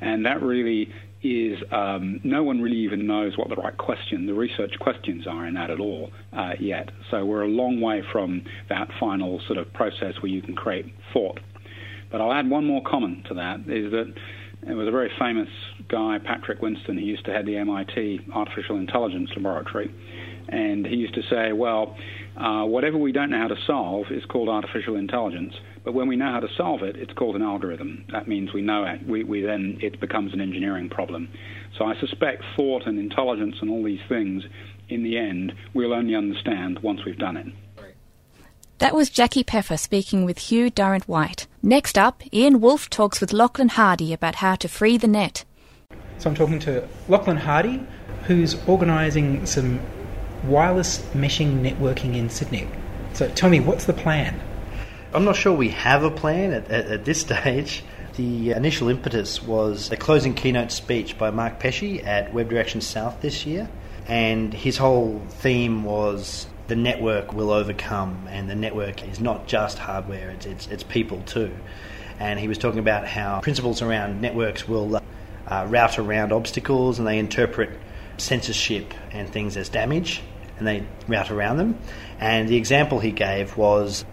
And 0.00 0.24
that 0.26 0.40
really 0.42 0.92
is 1.22 1.58
um, 1.72 2.20
no 2.22 2.44
one 2.44 2.60
really 2.60 2.76
even 2.76 3.04
knows 3.06 3.36
what 3.36 3.48
the 3.48 3.56
right 3.56 3.76
question, 3.76 4.26
the 4.26 4.34
research 4.34 4.78
questions 4.78 5.26
are 5.26 5.46
in 5.46 5.54
that 5.54 5.70
at 5.70 5.80
all 5.80 6.12
uh, 6.32 6.52
yet. 6.60 6.90
So 7.10 7.24
we're 7.24 7.42
a 7.42 7.48
long 7.48 7.80
way 7.80 8.04
from 8.12 8.44
that 8.68 8.88
final 9.00 9.40
sort 9.46 9.58
of 9.58 9.72
process 9.72 10.14
where 10.22 10.30
you 10.30 10.42
can 10.42 10.54
create 10.54 10.86
thought. 11.12 11.40
But 12.10 12.20
I'll 12.20 12.32
add 12.32 12.48
one 12.48 12.64
more 12.64 12.82
comment 12.82 13.26
to 13.28 13.34
that 13.34 13.60
is 13.60 13.90
that 13.92 14.14
there 14.62 14.76
was 14.76 14.88
a 14.88 14.90
very 14.90 15.10
famous 15.18 15.48
guy, 15.88 16.18
Patrick 16.18 16.60
Winston, 16.60 16.98
who 16.98 17.04
used 17.04 17.24
to 17.26 17.32
head 17.32 17.46
the 17.46 17.56
MIT 17.56 18.20
Artificial 18.34 18.76
Intelligence 18.76 19.30
Laboratory. 19.36 19.90
And 20.48 20.86
he 20.86 20.96
used 20.96 21.14
to 21.14 21.22
say, 21.30 21.52
well, 21.52 21.96
uh, 22.36 22.64
whatever 22.64 22.96
we 22.96 23.12
don't 23.12 23.30
know 23.30 23.38
how 23.38 23.48
to 23.48 23.56
solve 23.66 24.06
is 24.10 24.24
called 24.24 24.48
artificial 24.48 24.96
intelligence. 24.96 25.54
But 25.84 25.94
when 25.94 26.08
we 26.08 26.16
know 26.16 26.30
how 26.32 26.40
to 26.40 26.48
solve 26.56 26.82
it, 26.82 26.96
it's 26.96 27.12
called 27.12 27.36
an 27.36 27.42
algorithm. 27.42 28.04
That 28.12 28.26
means 28.26 28.52
we 28.52 28.62
know 28.62 28.84
it. 28.84 29.06
We, 29.06 29.24
we 29.24 29.42
then 29.42 29.78
it 29.80 30.00
becomes 30.00 30.32
an 30.32 30.40
engineering 30.40 30.88
problem. 30.88 31.28
So 31.78 31.84
I 31.84 31.98
suspect 32.00 32.42
thought 32.56 32.86
and 32.86 32.98
intelligence 32.98 33.56
and 33.60 33.70
all 33.70 33.84
these 33.84 34.00
things, 34.08 34.42
in 34.88 35.02
the 35.02 35.18
end, 35.18 35.52
we'll 35.74 35.92
only 35.92 36.14
understand 36.14 36.78
once 36.80 37.00
we've 37.04 37.18
done 37.18 37.36
it. 37.36 37.46
That 38.78 38.94
was 38.94 39.10
Jackie 39.10 39.42
Peffer 39.42 39.76
speaking 39.76 40.24
with 40.24 40.38
Hugh 40.38 40.70
Durrant-Whyte. 40.70 41.48
Next 41.64 41.98
up, 41.98 42.22
Ian 42.32 42.60
Wolfe 42.60 42.88
talks 42.88 43.20
with 43.20 43.32
Lachlan 43.32 43.70
Hardy 43.70 44.12
about 44.12 44.36
how 44.36 44.54
to 44.54 44.68
free 44.68 44.96
the 44.96 45.08
net. 45.08 45.44
So 46.18 46.30
I'm 46.30 46.36
talking 46.36 46.60
to 46.60 46.86
Lachlan 47.08 47.38
Hardy, 47.38 47.84
who's 48.28 48.54
organising 48.68 49.46
some 49.46 49.80
wireless 50.44 51.00
meshing 51.12 51.60
networking 51.60 52.14
in 52.14 52.30
Sydney. 52.30 52.68
So 53.14 53.28
tell 53.30 53.50
me, 53.50 53.58
what's 53.58 53.86
the 53.86 53.92
plan? 53.92 54.40
I'm 55.12 55.24
not 55.24 55.34
sure 55.34 55.52
we 55.52 55.70
have 55.70 56.04
a 56.04 56.10
plan 56.10 56.52
at, 56.52 56.70
at, 56.70 56.86
at 56.86 57.04
this 57.04 57.20
stage. 57.22 57.82
The 58.14 58.52
initial 58.52 58.88
impetus 58.90 59.42
was 59.42 59.90
a 59.90 59.96
closing 59.96 60.34
keynote 60.34 60.70
speech 60.70 61.18
by 61.18 61.32
Mark 61.32 61.58
Pesce 61.58 62.00
at 62.04 62.32
Web 62.32 62.48
Direction 62.48 62.80
South 62.80 63.22
this 63.22 63.44
year, 63.44 63.68
and 64.08 64.52
his 64.52 64.76
whole 64.76 65.22
theme 65.28 65.84
was 65.84 66.46
the 66.66 66.76
network 66.76 67.32
will 67.32 67.50
overcome, 67.50 68.26
and 68.30 68.48
the 68.48 68.54
network 68.54 69.06
is 69.06 69.20
not 69.20 69.46
just 69.46 69.78
hardware; 69.78 70.30
it's 70.30 70.46
it's, 70.46 70.66
it's 70.68 70.82
people 70.82 71.22
too. 71.26 71.52
And 72.18 72.40
he 72.40 72.48
was 72.48 72.58
talking 72.58 72.80
about 72.80 73.06
how 73.06 73.40
principles 73.40 73.80
around 73.80 74.20
networks 74.20 74.66
will 74.66 74.96
uh, 75.46 75.66
route 75.68 75.98
around 75.98 76.32
obstacles, 76.32 76.98
and 76.98 77.06
they 77.06 77.18
interpret 77.18 77.70
censorship 78.16 78.92
and 79.12 79.28
things 79.28 79.56
as 79.56 79.68
damage, 79.68 80.22
and 80.58 80.66
they 80.66 80.84
route 81.06 81.30
around 81.30 81.58
them. 81.58 81.78
And 82.18 82.48
the 82.48 82.56
example 82.56 82.98
he 82.98 83.12
gave 83.12 83.56
was 83.56 84.04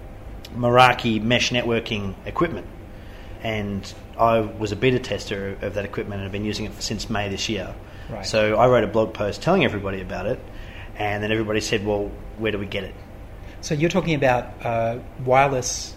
Meraki 0.55 1.21
mesh 1.21 1.51
networking 1.51 2.15
equipment. 2.25 2.67
And 3.41 3.93
I 4.17 4.39
was 4.39 4.71
a 4.71 4.75
beta 4.75 4.99
tester 4.99 5.57
of 5.61 5.73
that 5.75 5.85
equipment 5.85 6.19
and 6.19 6.25
I've 6.25 6.31
been 6.31 6.45
using 6.45 6.65
it 6.65 6.81
since 6.81 7.09
May 7.09 7.29
this 7.29 7.49
year. 7.49 7.75
Right. 8.09 8.25
So 8.25 8.55
I 8.55 8.67
wrote 8.67 8.83
a 8.83 8.87
blog 8.87 9.13
post 9.13 9.41
telling 9.41 9.63
everybody 9.65 10.01
about 10.01 10.27
it, 10.27 10.39
and 10.97 11.23
then 11.23 11.31
everybody 11.31 11.61
said, 11.61 11.85
"Well, 11.85 12.11
where 12.37 12.51
do 12.51 12.59
we 12.59 12.65
get 12.65 12.83
it?" 12.83 12.95
So 13.61 13.73
you're 13.73 13.89
talking 13.89 14.15
about 14.15 14.65
uh, 14.65 14.99
wireless 15.23 15.95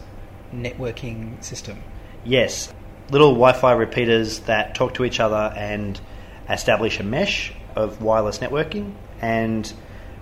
networking 0.52 1.42
system. 1.44 1.82
Yes, 2.24 2.72
little 3.10 3.32
Wi-Fi 3.32 3.72
repeaters 3.72 4.40
that 4.40 4.74
talk 4.74 4.94
to 4.94 5.04
each 5.04 5.20
other 5.20 5.52
and 5.56 6.00
establish 6.48 7.00
a 7.00 7.02
mesh 7.02 7.52
of 7.76 8.02
wireless 8.02 8.38
networking. 8.38 8.94
And 9.20 9.70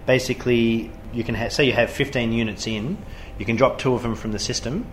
basically, 0.06 0.90
you 1.12 1.24
can 1.24 1.34
ha- 1.34 1.48
say 1.48 1.64
you 1.64 1.72
have 1.72 1.90
15 1.90 2.32
units 2.32 2.66
in, 2.66 2.98
you 3.38 3.44
can 3.44 3.56
drop 3.56 3.78
two 3.78 3.94
of 3.94 4.02
them 4.02 4.14
from 4.14 4.32
the 4.32 4.38
system, 4.38 4.86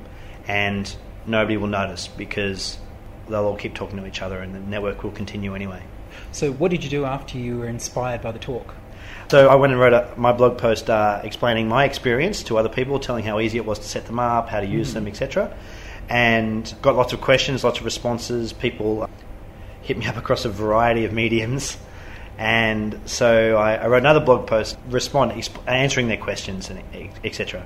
and 0.47 0.93
nobody 1.25 1.57
will 1.57 1.67
notice 1.67 2.07
because 2.07 2.77
they'll 3.29 3.45
all 3.45 3.57
keep 3.57 3.73
talking 3.73 3.97
to 3.97 4.05
each 4.05 4.21
other, 4.21 4.39
and 4.39 4.53
the 4.53 4.59
network 4.59 5.03
will 5.03 5.11
continue 5.11 5.55
anyway. 5.55 5.83
So 6.31 6.51
what 6.51 6.71
did 6.71 6.83
you 6.83 6.89
do 6.89 7.05
after 7.05 7.37
you 7.37 7.59
were 7.59 7.67
inspired 7.67 8.21
by 8.21 8.31
the 8.31 8.39
talk? 8.39 8.73
So 9.29 9.47
I 9.47 9.55
went 9.55 9.73
and 9.73 9.79
wrote 9.79 9.93
a, 9.93 10.13
my 10.17 10.31
blog 10.31 10.57
post 10.57 10.89
uh, 10.89 11.21
explaining 11.23 11.67
my 11.67 11.85
experience 11.85 12.43
to 12.43 12.57
other 12.57 12.69
people, 12.69 12.99
telling 12.99 13.23
how 13.23 13.39
easy 13.39 13.57
it 13.57 13.65
was 13.65 13.79
to 13.79 13.85
set 13.85 14.05
them 14.05 14.19
up, 14.19 14.49
how 14.49 14.59
to 14.59 14.67
use 14.67 14.93
them, 14.93 15.07
etc. 15.07 15.55
And 16.09 16.71
got 16.81 16.95
lots 16.95 17.13
of 17.13 17.21
questions, 17.21 17.63
lots 17.63 17.79
of 17.79 17.85
responses. 17.85 18.53
People 18.53 19.09
hit 19.81 19.97
me 19.97 20.05
up 20.05 20.17
across 20.17 20.45
a 20.45 20.49
variety 20.49 21.05
of 21.05 21.13
mediums, 21.13 21.77
and 22.37 22.99
so 23.05 23.57
I, 23.57 23.75
I 23.75 23.87
wrote 23.87 23.99
another 24.01 24.19
blog 24.19 24.47
post, 24.47 24.77
respond, 24.89 25.31
exp- 25.31 25.67
answering 25.67 26.07
their 26.07 26.17
questions 26.17 26.69
and 26.69 26.81
etc. 27.23 27.65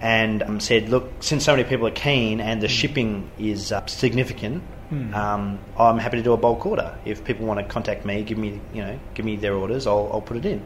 And 0.00 0.42
um, 0.42 0.60
said, 0.60 0.88
look, 0.88 1.10
since 1.20 1.44
so 1.44 1.52
many 1.52 1.64
people 1.64 1.86
are 1.86 1.92
keen 1.92 2.40
and 2.40 2.60
the 2.60 2.68
shipping 2.68 3.30
is 3.38 3.72
uh, 3.72 3.86
significant, 3.86 4.62
um, 4.90 5.58
I'm 5.78 5.98
happy 5.98 6.18
to 6.18 6.22
do 6.22 6.32
a 6.32 6.36
bulk 6.36 6.66
order. 6.66 6.96
If 7.04 7.24
people 7.24 7.46
want 7.46 7.60
to 7.60 7.66
contact 7.66 8.04
me, 8.04 8.22
give 8.22 8.38
me 8.38 8.60
you 8.72 8.82
know 8.82 8.98
give 9.14 9.24
me 9.24 9.36
their 9.36 9.54
orders, 9.54 9.86
I'll, 9.86 10.10
I'll 10.12 10.20
put 10.20 10.36
it 10.36 10.46
in. 10.46 10.64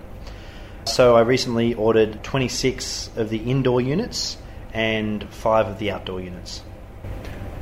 So 0.85 1.17
I 1.17 1.21
recently 1.21 1.75
ordered 1.75 2.23
26 2.25 3.11
of 3.17 3.29
the 3.29 3.39
indoor 3.39 3.81
units 3.81 4.39
and 4.73 5.23
five 5.29 5.67
of 5.67 5.79
the 5.79 5.91
outdoor 5.91 6.21
units. 6.21 6.63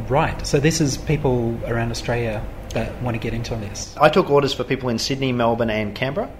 Right. 0.08 0.46
So 0.46 0.60
this 0.60 0.80
is 0.80 0.96
people 0.96 1.58
around 1.66 1.90
Australia 1.90 2.44
that 2.70 3.00
want 3.02 3.14
to 3.14 3.18
get 3.18 3.32
into 3.34 3.56
this. 3.56 3.96
I 3.96 4.08
took 4.10 4.30
orders 4.30 4.52
for 4.52 4.62
people 4.64 4.88
in 4.90 4.98
Sydney, 4.98 5.32
Melbourne, 5.32 5.70
and 5.70 5.94
Canberra. 5.94 6.30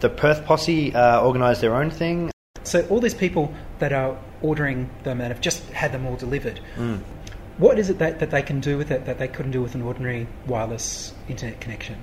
The 0.00 0.08
Perth 0.10 0.44
posse 0.44 0.94
uh, 0.94 1.24
organised 1.24 1.60
their 1.60 1.74
own 1.74 1.90
thing. 1.90 2.30
So 2.64 2.86
all 2.88 3.00
these 3.00 3.14
people 3.14 3.52
that 3.78 3.92
are 3.92 4.16
ordering 4.42 4.90
them 5.04 5.20
and 5.20 5.32
have 5.32 5.40
just 5.40 5.64
had 5.70 5.92
them 5.92 6.06
all 6.06 6.16
delivered, 6.16 6.60
what 7.58 7.78
is 7.78 7.90
it 7.90 7.98
that, 7.98 8.20
that 8.20 8.30
they 8.30 8.42
can 8.42 8.60
do 8.60 8.78
with 8.78 8.90
it 8.90 9.04
that 9.06 9.18
they 9.18 9.28
couldn't 9.28 9.52
do 9.52 9.62
with 9.62 9.74
an 9.74 9.82
ordinary 9.82 10.26
wireless 10.46 11.12
internet 11.28 11.60
connection? 11.60 11.96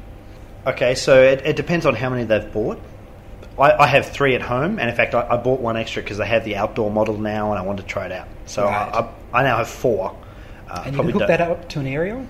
Okay, 0.68 0.96
so 0.96 1.22
it, 1.22 1.42
it 1.46 1.56
depends 1.56 1.86
on 1.86 1.96
how 1.96 2.10
many 2.10 2.24
they've 2.26 2.52
bought. 2.52 2.80
I, 3.58 3.72
I 3.84 3.88
have 3.88 4.06
three 4.08 4.36
at 4.36 4.42
home, 4.42 4.80
and 4.80 4.90
in 4.90 4.96
fact, 4.96 5.16
I, 5.16 5.28
I 5.30 5.38
bought 5.38 5.60
one 5.60 5.76
extra 5.78 6.02
because 6.04 6.18
they 6.18 6.26
have 6.28 6.46
the 6.46 6.56
outdoor 6.58 6.92
model 6.92 7.18
now, 7.18 7.52
and 7.52 7.60
I 7.60 7.64
wanted 7.64 7.82
to 7.84 7.88
try 7.88 8.06
it 8.06 8.12
out. 8.12 8.28
So 8.46 8.64
Right. 8.66 8.74
I, 8.94 9.00
I, 9.00 9.40
I 9.40 9.44
now 9.44 9.58
have 9.58 9.70
four. 9.70 10.16
Uh, 10.70 10.84
And 10.86 10.96
you 10.96 11.02
can 11.02 11.10
hook 11.12 11.20
don't- 11.20 11.28
that 11.28 11.42
up 11.42 11.68
to 11.70 11.80
an 11.80 11.88
aerial? 11.88 12.26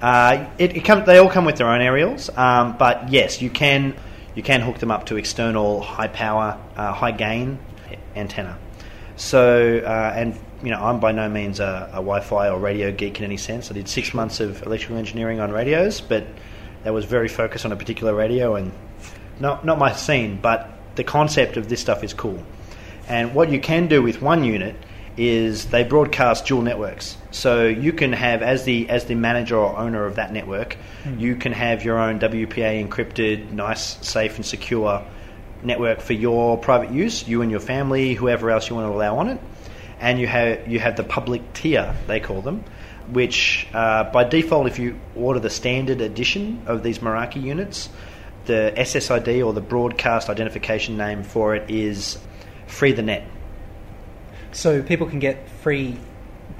Uh, 0.00 0.46
it, 0.58 0.76
it 0.76 0.80
come, 0.84 1.04
they 1.04 1.18
all 1.18 1.30
come 1.30 1.44
with 1.44 1.56
their 1.56 1.68
own 1.68 1.80
aerials, 1.80 2.28
um, 2.36 2.76
but 2.76 3.08
yes, 3.10 3.40
you 3.40 3.48
can 3.50 3.94
you 4.34 4.42
can 4.42 4.60
hook 4.60 4.78
them 4.78 4.90
up 4.90 5.06
to 5.06 5.16
external 5.16 5.80
high 5.80 6.08
power, 6.08 6.58
uh, 6.76 6.92
high 6.92 7.12
gain 7.12 7.58
antenna. 8.16 8.58
So, 9.16 9.78
uh, 9.84 10.12
and 10.16 10.36
you 10.62 10.70
know, 10.70 10.82
I'm 10.82 11.00
by 11.00 11.12
no 11.12 11.28
means 11.28 11.60
a, 11.60 11.88
a 11.90 11.96
Wi-Fi 11.96 12.48
or 12.48 12.58
radio 12.58 12.92
geek 12.92 13.18
in 13.18 13.24
any 13.24 13.36
sense. 13.36 13.70
I 13.70 13.74
did 13.74 13.88
six 13.88 14.08
mm-hmm. 14.08 14.18
months 14.18 14.40
of 14.40 14.62
electrical 14.62 14.96
engineering 14.96 15.40
on 15.40 15.50
radios, 15.50 16.00
but 16.00 16.26
that 16.84 16.92
was 16.92 17.04
very 17.04 17.28
focused 17.28 17.64
on 17.64 17.72
a 17.72 17.76
particular 17.76 18.14
radio 18.14 18.56
and 18.56 18.72
not 19.40 19.64
not 19.64 19.78
my 19.78 19.92
scene. 19.92 20.38
But 20.40 20.70
the 20.94 21.04
concept 21.04 21.56
of 21.56 21.68
this 21.68 21.80
stuff 21.80 22.04
is 22.04 22.14
cool. 22.14 22.42
And 23.08 23.34
what 23.34 23.50
you 23.50 23.60
can 23.60 23.88
do 23.88 24.02
with 24.02 24.22
one 24.22 24.44
unit 24.44 24.76
is 25.16 25.66
they 25.66 25.84
broadcast 25.84 26.46
dual 26.46 26.62
networks. 26.62 27.16
So 27.30 27.66
you 27.66 27.92
can 27.92 28.12
have 28.12 28.42
as 28.42 28.64
the 28.64 28.88
as 28.88 29.06
the 29.06 29.14
manager 29.14 29.56
or 29.56 29.76
owner 29.76 30.06
of 30.06 30.16
that 30.16 30.32
network, 30.32 30.74
hmm. 31.02 31.18
you 31.18 31.36
can 31.36 31.52
have 31.52 31.84
your 31.84 31.98
own 31.98 32.20
WPA 32.20 32.86
encrypted, 32.86 33.50
nice, 33.50 33.98
safe 34.06 34.36
and 34.36 34.46
secure 34.46 35.04
network 35.62 36.00
for 36.00 36.12
your 36.12 36.58
private 36.58 36.90
use, 36.90 37.26
you 37.26 37.42
and 37.42 37.50
your 37.50 37.60
family, 37.60 38.14
whoever 38.14 38.50
else 38.50 38.68
you 38.68 38.76
want 38.76 38.88
to 38.88 38.92
allow 38.92 39.18
on 39.18 39.28
it. 39.28 39.40
And 40.02 40.18
you 40.18 40.26
have 40.26 40.66
you 40.66 40.80
have 40.80 40.96
the 40.96 41.04
public 41.04 41.52
tier, 41.54 41.94
they 42.08 42.18
call 42.20 42.42
them, 42.42 42.64
which 43.08 43.68
uh, 43.72 44.04
by 44.10 44.24
default, 44.24 44.66
if 44.66 44.78
you 44.78 44.98
order 45.14 45.38
the 45.38 45.48
standard 45.48 46.00
edition 46.00 46.62
of 46.66 46.82
these 46.82 46.98
Meraki 46.98 47.40
units, 47.40 47.88
the 48.46 48.74
SSID 48.76 49.46
or 49.46 49.52
the 49.52 49.60
broadcast 49.60 50.28
identification 50.28 50.96
name 50.96 51.22
for 51.22 51.54
it 51.54 51.70
is 51.70 52.18
Free 52.66 52.92
the 52.92 53.02
Net. 53.02 53.24
So 54.50 54.82
people 54.82 55.06
can 55.08 55.20
get 55.20 55.48
free 55.62 55.96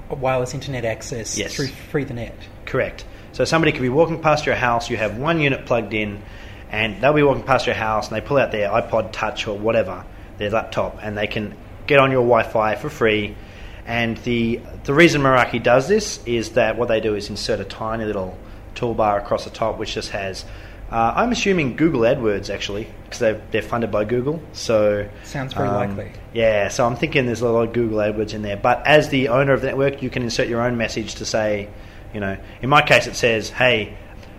wireless 0.09 0.55
internet 0.55 0.85
access 0.85 1.37
Yes. 1.37 1.55
through 1.55 1.67
Free 1.67 2.05
the 2.05 2.15
Net. 2.15 2.37
Correct. 2.65 3.05
So 3.33 3.45
somebody 3.45 3.73
could 3.73 3.83
be 3.83 3.89
walking 3.89 4.21
past 4.21 4.47
your 4.47 4.55
house, 4.55 4.89
you 4.89 4.97
have 4.99 5.19
one 5.19 5.41
unit 5.41 5.67
plugged 5.67 5.95
in, 5.95 6.23
and 6.71 7.03
they'll 7.03 7.13
be 7.13 7.23
walking 7.23 7.43
past 7.43 7.67
your 7.67 7.75
house 7.75 8.09
and 8.09 8.17
they 8.17 8.21
pull 8.21 8.39
out 8.39 8.53
their 8.53 8.71
iPod 8.71 9.11
Touch 9.13 9.49
or 9.49 9.59
whatever, 9.59 10.05
their 10.39 10.51
laptop, 10.51 10.99
and 11.03 11.19
they 11.19 11.27
can 11.27 11.57
get 11.93 12.01
on 12.01 12.11
your 12.11 12.23
Wi-Fi 12.23 12.77
for 12.77 12.89
free. 12.89 13.37
And 13.85 14.17
the 14.19 14.61
the 14.85 14.95
reason 14.95 15.23
Meraki 15.23 15.63
does 15.63 15.89
this 15.89 16.25
is 16.25 16.51
that 16.51 16.79
what 16.79 16.89
they 16.89 17.01
do 17.01 17.15
is 17.15 17.29
insert 17.29 17.61
a 17.61 17.65
tiny 17.65 18.05
little 18.05 18.39
toolbar 18.75 19.19
across 19.19 19.45
the 19.45 19.51
top, 19.51 19.79
which 19.79 19.95
just 19.95 20.11
has. 20.11 20.45
Uh, 20.91 21.13
I'm 21.17 21.33
assuming 21.33 21.77
Google 21.77 22.03
AdWords 22.03 22.53
actually, 22.53 22.87
because 23.05 23.19
they're, 23.19 23.41
they're 23.51 23.63
funded 23.63 23.91
by 23.91 24.05
Google. 24.05 24.43
So 24.53 25.09
Sounds 25.25 25.55
very 25.55 25.69
um, 25.69 25.75
likely. 25.75 26.13
Yeah, 26.35 26.69
so 26.69 26.87
I'm 26.87 26.97
thinking 26.97 27.25
there's 27.25 27.41
a 27.41 27.49
lot 27.49 27.69
of 27.69 27.73
Google 27.73 27.99
AdWords 27.99 28.35
in 28.35 28.43
there. 28.43 28.59
But 28.59 28.87
as 28.87 29.09
the 29.09 29.29
owner 29.29 29.53
of 29.53 29.63
the 29.63 29.69
network, 29.69 30.03
you 30.03 30.11
can 30.11 30.23
insert 30.23 30.49
your 30.49 30.61
own 30.61 30.77
message 30.77 31.17
to 31.17 31.25
say, 31.25 31.69
you 32.13 32.21
know, 32.21 32.37
in 32.61 32.69
my 32.69 32.83
case, 32.83 33.07
it 33.07 33.17
says, 33.17 33.49
"Hey, 33.51 33.97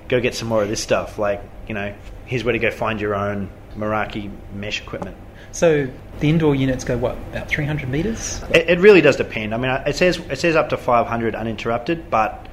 go 0.08 0.22
get 0.22 0.36
some 0.36 0.48
more 0.48 0.62
of 0.62 0.70
this 0.70 0.82
stuff." 0.82 1.18
Like, 1.18 1.42
you 1.68 1.74
know, 1.74 1.94
here's 2.26 2.44
where 2.44 2.54
to 2.54 2.60
go 2.60 2.72
find 2.72 3.02
your 3.02 3.16
own 3.16 3.50
Meraki 3.76 4.32
mesh 4.54 4.82
equipment. 4.82 5.18
So 5.54 5.88
the 6.20 6.30
indoor 6.30 6.56
units 6.56 6.84
go 6.84 6.98
what 6.98 7.16
about 7.32 7.48
300 7.48 7.88
meters? 7.88 8.42
It, 8.50 8.70
it 8.70 8.80
really 8.80 9.02
does 9.02 9.16
depend. 9.16 9.54
I 9.54 9.58
mean, 9.58 9.72
it 9.86 9.96
says 9.96 10.18
it 10.18 10.40
says 10.40 10.56
up 10.56 10.70
to 10.70 10.78
500 10.78 11.36
uninterrupted, 11.36 12.10
but 12.10 12.48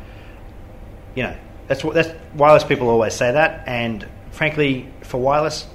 you 1.15 1.25
know, 1.25 1.37
that's 1.67 1.83
what 1.83 1.95
that's 1.95 2.11
wireless 2.35 2.63
people 2.63 2.89
always 2.89 3.15
say 3.15 3.33
that. 3.33 3.67
And 3.67 4.07
frankly, 4.31 4.87
for 5.03 5.19
wireless, 5.19 5.67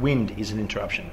wind 0.00 0.34
is 0.38 0.50
an 0.50 0.58
interruption. 0.58 1.08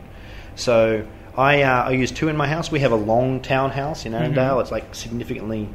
So 0.56 1.06
I 1.38 1.62
uh, 1.62 1.84
I 1.84 1.92
use 1.92 2.12
two 2.12 2.30
in 2.30 2.36
my 2.36 2.48
house. 2.48 2.72
We 2.72 2.80
have 2.80 2.92
a 2.92 2.98
long 2.98 3.40
townhouse 3.42 4.06
in 4.06 4.14
Annandale. 4.14 4.60
It's 4.60 4.72
like 4.72 4.96
significantly 4.96 5.70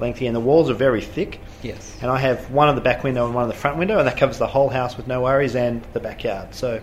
lengthy, 0.00 0.26
and 0.26 0.34
the 0.34 0.40
walls 0.40 0.70
are 0.70 0.74
very 0.74 1.02
thick. 1.02 1.40
Yes. 1.62 1.94
And 2.00 2.10
I 2.10 2.18
have 2.18 2.50
one 2.50 2.68
on 2.68 2.74
the 2.74 2.80
back 2.80 3.04
window 3.04 3.26
and 3.26 3.34
one 3.34 3.42
on 3.42 3.48
the 3.48 3.54
front 3.54 3.76
window, 3.76 3.98
and 3.98 4.08
that 4.08 4.16
covers 4.16 4.38
the 4.38 4.46
whole 4.46 4.70
house 4.70 4.96
with 4.96 5.06
no 5.06 5.20
worries, 5.20 5.56
and 5.56 5.82
the 5.92 6.00
backyard. 6.00 6.54
So 6.54 6.80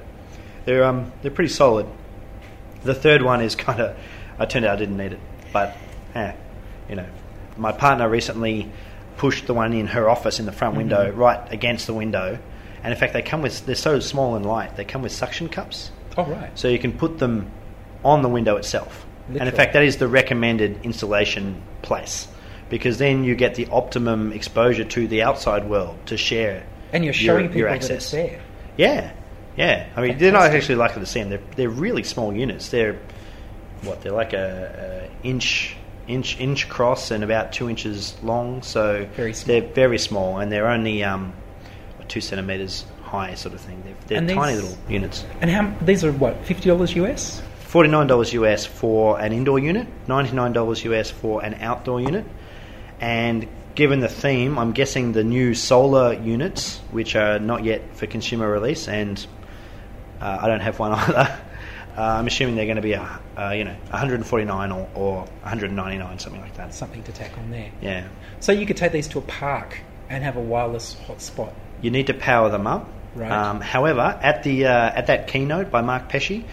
they're 0.66 0.84
um 0.84 1.12
they're 1.22 1.32
pretty 1.32 1.54
solid. 1.54 1.88
The 2.84 2.94
third 2.96 3.22
one 3.22 3.42
is 3.42 3.56
kind 3.66 3.80
of. 3.80 3.98
I 4.38 4.46
turned 4.46 4.66
out 4.66 4.76
I 4.76 4.80
didn't 4.80 4.98
need 4.98 5.14
it, 5.14 5.20
but 5.54 5.78
eh, 6.14 6.34
you 6.90 6.96
know, 6.96 7.06
my 7.58 7.72
partner 7.72 8.10
recently 8.10 8.70
pushed 9.18 9.48
the 9.48 9.54
one 9.54 9.72
in 9.74 9.88
her 9.88 10.10
office 10.10 10.40
in 10.40 10.46
the 10.46 10.52
front 10.52 10.76
window 10.76 11.10
right 11.12 11.40
against 11.54 11.88
the 11.88 11.94
window, 11.94 12.38
and 12.84 12.94
in 12.94 13.00
fact 13.00 13.14
they 13.14 13.22
come 13.22 13.42
with 13.42 13.66
they're 13.66 13.76
so 13.76 14.00
small 14.02 14.36
and 14.36 14.46
light 14.46 14.76
they 14.76 14.84
come 14.84 15.02
with 15.02 15.14
suction 15.14 15.48
cups, 15.48 15.90
Oh 16.18 16.26
right. 16.26 16.52
so 16.60 16.68
you 16.68 16.80
can 16.80 16.92
put 16.92 17.18
them 17.20 17.50
on 18.04 18.22
the 18.24 18.30
window 18.30 18.58
itself. 18.58 19.06
And 19.30 19.50
in 19.50 19.56
fact, 19.56 19.74
that 19.74 19.82
is 19.84 19.98
the 19.98 20.08
recommended 20.08 20.82
installation 20.86 21.60
place 21.82 22.28
because 22.70 23.00
then 23.00 23.24
you 23.24 23.34
get 23.36 23.56
the 23.56 23.66
optimum 23.72 24.32
exposure 24.34 24.84
to 24.84 25.08
the 25.08 25.24
outside 25.24 25.68
world 25.68 25.98
to 26.08 26.18
share 26.18 26.64
And 26.94 27.04
you're 27.04 27.14
your- 27.14 27.34
showing 27.36 27.46
people 27.48 27.58
your 27.60 27.70
that 27.70 27.76
access. 27.78 28.04
it's 28.04 28.12
there. 28.12 28.40
Yeah, 28.78 29.12
yeah. 29.58 29.90
I 29.96 30.02
mean, 30.02 30.18
they're 30.18 30.32
not 30.32 30.52
actually 30.52 30.76
likely 30.76 31.02
to 31.02 31.06
see 31.06 31.22
them. 31.22 31.30
They're 31.30 31.42
they're 31.56 31.70
really 31.70 32.04
small 32.04 32.34
units. 32.34 32.70
They're 32.70 33.00
what? 33.84 34.02
They're 34.02 34.12
like 34.12 34.34
a, 34.34 35.10
a 35.24 35.28
inch 35.28 35.76
inch 36.08 36.40
inch 36.40 36.66
across 36.66 37.12
and 37.12 37.24
about 37.24 37.54
two 37.54 37.70
inches 37.70 38.16
long. 38.24 38.62
So 38.62 39.08
Very 39.16 39.32
they're 39.34 39.62
very 39.62 39.98
small, 39.98 40.40
and 40.40 40.52
they're 40.52 40.68
only 40.68 41.04
um, 41.04 41.34
two 42.08 42.22
centimeters 42.22 42.86
high, 43.04 43.36
sort 43.36 43.56
of 43.56 43.62
thing. 43.62 43.82
They're, 43.84 43.96
they're 44.08 44.28
these- 44.28 44.36
tiny 44.36 44.56
little 44.56 44.78
units. 44.90 45.26
And 45.42 45.50
how 45.50 45.74
these 45.82 46.04
are 46.04 46.12
what 46.12 46.44
fifty 46.46 46.70
dollars 46.70 46.96
US? 46.96 47.42
Forty 47.60 47.90
nine 47.90 48.08
dollars 48.08 48.34
US 48.34 48.66
for 48.66 49.20
an 49.20 49.32
indoor 49.34 49.60
unit, 49.60 49.88
ninety 50.08 50.34
nine 50.36 50.54
dollars 50.54 50.84
US 50.86 51.10
for 51.12 51.44
an 51.44 51.56
outdoor 51.56 52.02
unit, 52.02 52.26
and 53.00 53.48
given 53.76 54.00
the 54.00 54.08
theme, 54.08 54.58
I'm 54.58 54.72
guessing 54.72 55.12
the 55.12 55.24
new 55.24 55.54
solar 55.54 56.14
units, 56.14 56.78
which 56.92 57.16
are 57.16 57.40
not 57.40 57.66
yet 57.66 57.82
for 57.98 58.08
consumer 58.08 58.50
release, 58.50 58.88
and 58.88 59.26
uh, 60.22 60.40
I 60.42 60.48
don't 60.48 60.62
have 60.62 60.80
one 60.80 60.92
either. 61.00 61.40
Uh, 61.98 62.02
I'm 62.02 62.28
assuming 62.28 62.56
they're 62.56 62.66
going 62.66 62.76
to 62.76 62.82
be 62.82 62.94
a, 62.94 63.20
uh, 63.38 63.52
you 63.52 63.64
know 63.64 63.76
149 63.90 64.72
or, 64.72 64.90
or 64.96 65.18
199, 65.44 66.20
something 66.20 66.42
like 66.42 66.56
that. 66.58 66.74
Something 66.74 67.04
to 67.04 67.12
tack 67.14 67.38
on 67.38 67.52
there. 67.52 67.72
Yeah, 67.82 68.08
So 68.42 68.52
you 68.52 68.66
could 68.66 68.78
take 68.78 68.92
these 68.92 69.08
to 69.10 69.20
a 69.20 69.22
park 69.22 69.80
and 70.10 70.24
have 70.24 70.36
a 70.36 70.42
wireless 70.42 70.96
hotspot. 71.08 71.54
you 71.82 71.92
need 71.92 72.08
to 72.08 72.14
power 72.14 72.50
them 72.50 72.68
up. 72.68 72.90
Right. 73.16 73.32
Um, 73.32 73.62
however, 73.62 74.20
at 74.22 74.44
the 74.44 74.66
uh, 74.66 74.72
at 74.94 75.08
that 75.08 75.28
keynote 75.28 75.72
by 75.72 75.82
Mark 75.82 76.10
Pesce, 76.10 76.44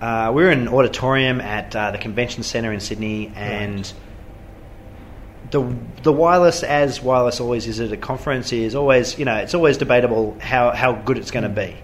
uh, 0.00 0.30
we 0.34 0.42
were 0.42 0.50
in 0.50 0.60
an 0.60 0.68
auditorium 0.68 1.40
at 1.40 1.74
uh, 1.74 1.90
the 1.92 1.98
convention 1.98 2.42
centre 2.42 2.70
in 2.70 2.80
Sydney, 2.80 3.32
and 3.34 3.90
the 5.52 5.74
the 6.02 6.12
wireless, 6.12 6.62
as 6.62 7.02
wireless 7.02 7.40
always 7.40 7.66
is 7.66 7.80
at 7.80 7.92
a 7.92 7.96
conference, 7.96 8.52
is 8.52 8.74
always 8.74 9.18
you 9.18 9.24
know 9.24 9.36
it's 9.36 9.54
always 9.54 9.78
debatable 9.78 10.36
how, 10.40 10.70
how 10.72 10.92
good 10.92 11.16
it's 11.16 11.30
going 11.30 11.44
to 11.44 11.48
be. 11.48 11.74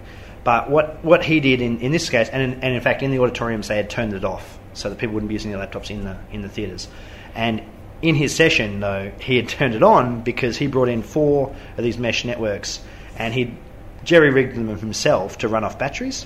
But 0.43 0.69
what, 0.69 1.03
what 1.03 1.23
he 1.23 1.39
did 1.39 1.61
in, 1.61 1.79
in 1.79 1.91
this 1.91 2.09
case, 2.09 2.29
and 2.29 2.41
in, 2.41 2.63
and 2.63 2.75
in 2.75 2.81
fact 2.81 3.01
in 3.01 3.11
the 3.11 3.19
auditoriums 3.19 3.67
they 3.67 3.77
had 3.77 3.89
turned 3.89 4.13
it 4.13 4.25
off 4.25 4.59
so 4.73 4.89
that 4.89 4.97
people 4.97 5.13
wouldn't 5.13 5.29
be 5.29 5.35
using 5.35 5.51
their 5.51 5.65
laptops 5.65 5.89
in 5.89 6.03
the 6.03 6.17
in 6.31 6.41
the 6.41 6.49
theatres, 6.49 6.87
and 7.35 7.61
in 8.01 8.15
his 8.15 8.35
session 8.35 8.79
though 8.81 9.11
he 9.19 9.37
had 9.37 9.47
turned 9.47 9.75
it 9.75 9.83
on 9.83 10.21
because 10.21 10.57
he 10.57 10.67
brought 10.67 10.89
in 10.89 11.01
four 11.01 11.55
of 11.77 11.83
these 11.83 11.97
mesh 11.97 12.25
networks 12.25 12.81
and 13.17 13.33
he 13.33 13.55
jerry 14.03 14.29
rigged 14.29 14.55
them 14.55 14.67
himself 14.77 15.37
to 15.39 15.47
run 15.47 15.63
off 15.63 15.79
batteries. 15.79 16.25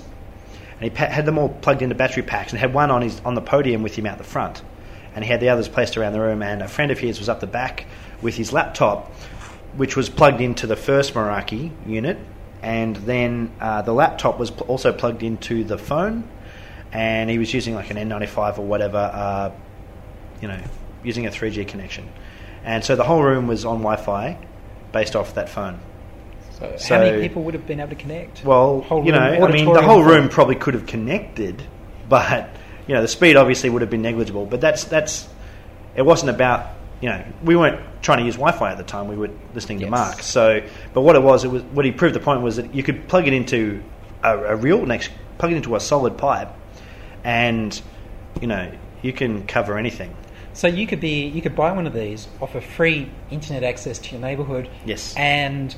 And 0.80 0.90
he 0.90 0.96
had 0.96 1.26
them 1.26 1.38
all 1.38 1.48
plugged 1.48 1.82
into 1.82 1.94
battery 1.94 2.22
packs 2.22 2.52
and 2.52 2.60
had 2.60 2.72
one 2.72 2.90
on 2.90 3.02
his 3.02 3.20
on 3.24 3.34
the 3.34 3.40
podium 3.40 3.82
with 3.82 3.96
him 3.96 4.06
out 4.06 4.18
the 4.18 4.24
front, 4.24 4.62
and 5.14 5.24
he 5.24 5.30
had 5.30 5.40
the 5.40 5.48
others 5.48 5.68
placed 5.68 5.96
around 5.96 6.12
the 6.12 6.20
room. 6.20 6.42
And 6.42 6.62
a 6.62 6.68
friend 6.68 6.90
of 6.90 6.98
his 6.98 7.18
was 7.18 7.28
up 7.28 7.40
the 7.40 7.46
back 7.46 7.86
with 8.22 8.36
his 8.36 8.52
laptop, 8.52 9.12
which 9.76 9.96
was 9.96 10.08
plugged 10.08 10.40
into 10.40 10.66
the 10.66 10.76
first 10.76 11.14
Meraki 11.14 11.72
unit, 11.86 12.18
and 12.62 12.96
then 12.96 13.52
uh, 13.60 13.82
the 13.82 13.92
laptop 13.92 14.38
was 14.38 14.50
pl- 14.50 14.66
also 14.66 14.92
plugged 14.92 15.22
into 15.22 15.64
the 15.64 15.78
phone, 15.78 16.28
and 16.92 17.30
he 17.30 17.38
was 17.38 17.52
using 17.52 17.74
like 17.74 17.90
an 17.90 17.96
N95 17.96 18.58
or 18.58 18.66
whatever, 18.66 18.98
uh, 18.98 19.50
you 20.40 20.48
know, 20.48 20.60
using 21.04 21.26
a 21.26 21.30
3G 21.30 21.66
connection, 21.68 22.08
and 22.64 22.84
so 22.84 22.96
the 22.96 23.04
whole 23.04 23.22
room 23.22 23.46
was 23.46 23.64
on 23.64 23.78
Wi-Fi, 23.78 24.38
based 24.92 25.14
off 25.16 25.34
that 25.34 25.48
phone. 25.48 25.78
So, 26.58 26.74
So- 26.76 26.94
how 26.94 27.00
many 27.00 27.20
people 27.20 27.42
would 27.44 27.54
have 27.54 27.66
been 27.66 27.80
able 27.80 27.90
to 27.90 27.94
connect? 27.96 28.44
Well, 28.44 28.80
Whole 28.80 29.04
you 29.04 29.12
know, 29.12 29.30
room, 29.30 29.44
I 29.44 29.50
mean, 29.52 29.72
the 29.72 29.82
whole 29.82 30.02
room 30.02 30.28
probably 30.28 30.56
could 30.56 30.74
have 30.74 30.86
connected, 30.86 31.62
but 32.08 32.48
you 32.86 32.94
know, 32.94 33.02
the 33.02 33.08
speed 33.08 33.36
obviously 33.36 33.70
would 33.70 33.82
have 33.82 33.90
been 33.90 34.02
negligible. 34.02 34.46
But 34.46 34.60
that's 34.60 34.84
that's 34.84 35.28
it 35.94 36.02
wasn't 36.02 36.30
about 36.30 36.66
you 37.00 37.08
know 37.08 37.24
we 37.42 37.56
weren't 37.56 37.80
trying 38.02 38.18
to 38.18 38.24
use 38.24 38.34
Wi-Fi 38.36 38.70
at 38.72 38.78
the 38.78 38.84
time. 38.84 39.08
We 39.08 39.16
were 39.16 39.30
listening 39.54 39.80
to 39.80 39.90
Mark. 39.90 40.22
So, 40.22 40.62
but 40.94 41.02
what 41.02 41.16
it 41.16 41.22
was, 41.22 41.44
it 41.44 41.48
was 41.48 41.62
what 41.64 41.84
he 41.84 41.92
proved 41.92 42.14
the 42.14 42.20
point 42.20 42.42
was 42.42 42.56
that 42.56 42.74
you 42.74 42.82
could 42.82 43.08
plug 43.08 43.26
it 43.26 43.32
into 43.32 43.82
a, 44.22 44.36
a 44.38 44.56
real 44.56 44.84
next 44.86 45.10
plug 45.38 45.52
it 45.52 45.56
into 45.56 45.76
a 45.76 45.80
solid 45.80 46.16
pipe, 46.18 46.48
and 47.24 47.80
you 48.40 48.46
know 48.46 48.72
you 49.02 49.12
can 49.12 49.46
cover 49.46 49.78
anything. 49.78 50.14
So 50.54 50.66
you 50.66 50.86
could 50.86 51.00
be 51.00 51.26
you 51.26 51.40
could 51.42 51.54
buy 51.54 51.72
one 51.72 51.86
of 51.86 51.92
these, 51.94 52.26
offer 52.40 52.60
free 52.60 53.10
internet 53.30 53.62
access 53.62 53.98
to 54.00 54.12
your 54.12 54.20
neighbourhood, 54.20 54.68
Yes. 54.84 55.14
and 55.16 55.74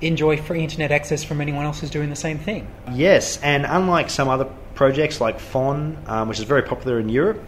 enjoy 0.00 0.36
free 0.36 0.60
internet 0.62 0.92
access 0.92 1.24
from 1.24 1.40
anyone 1.40 1.64
else 1.64 1.80
who's 1.80 1.90
doing 1.90 2.08
the 2.08 2.16
same 2.16 2.38
thing. 2.38 2.66
Yes, 2.92 3.38
and 3.42 3.66
unlike 3.66 4.08
some 4.10 4.28
other 4.28 4.46
projects 4.74 5.20
like 5.20 5.40
FON, 5.40 5.98
um, 6.06 6.28
which 6.28 6.38
is 6.38 6.44
very 6.44 6.62
popular 6.62 7.00
in 7.00 7.08
Europe, 7.08 7.42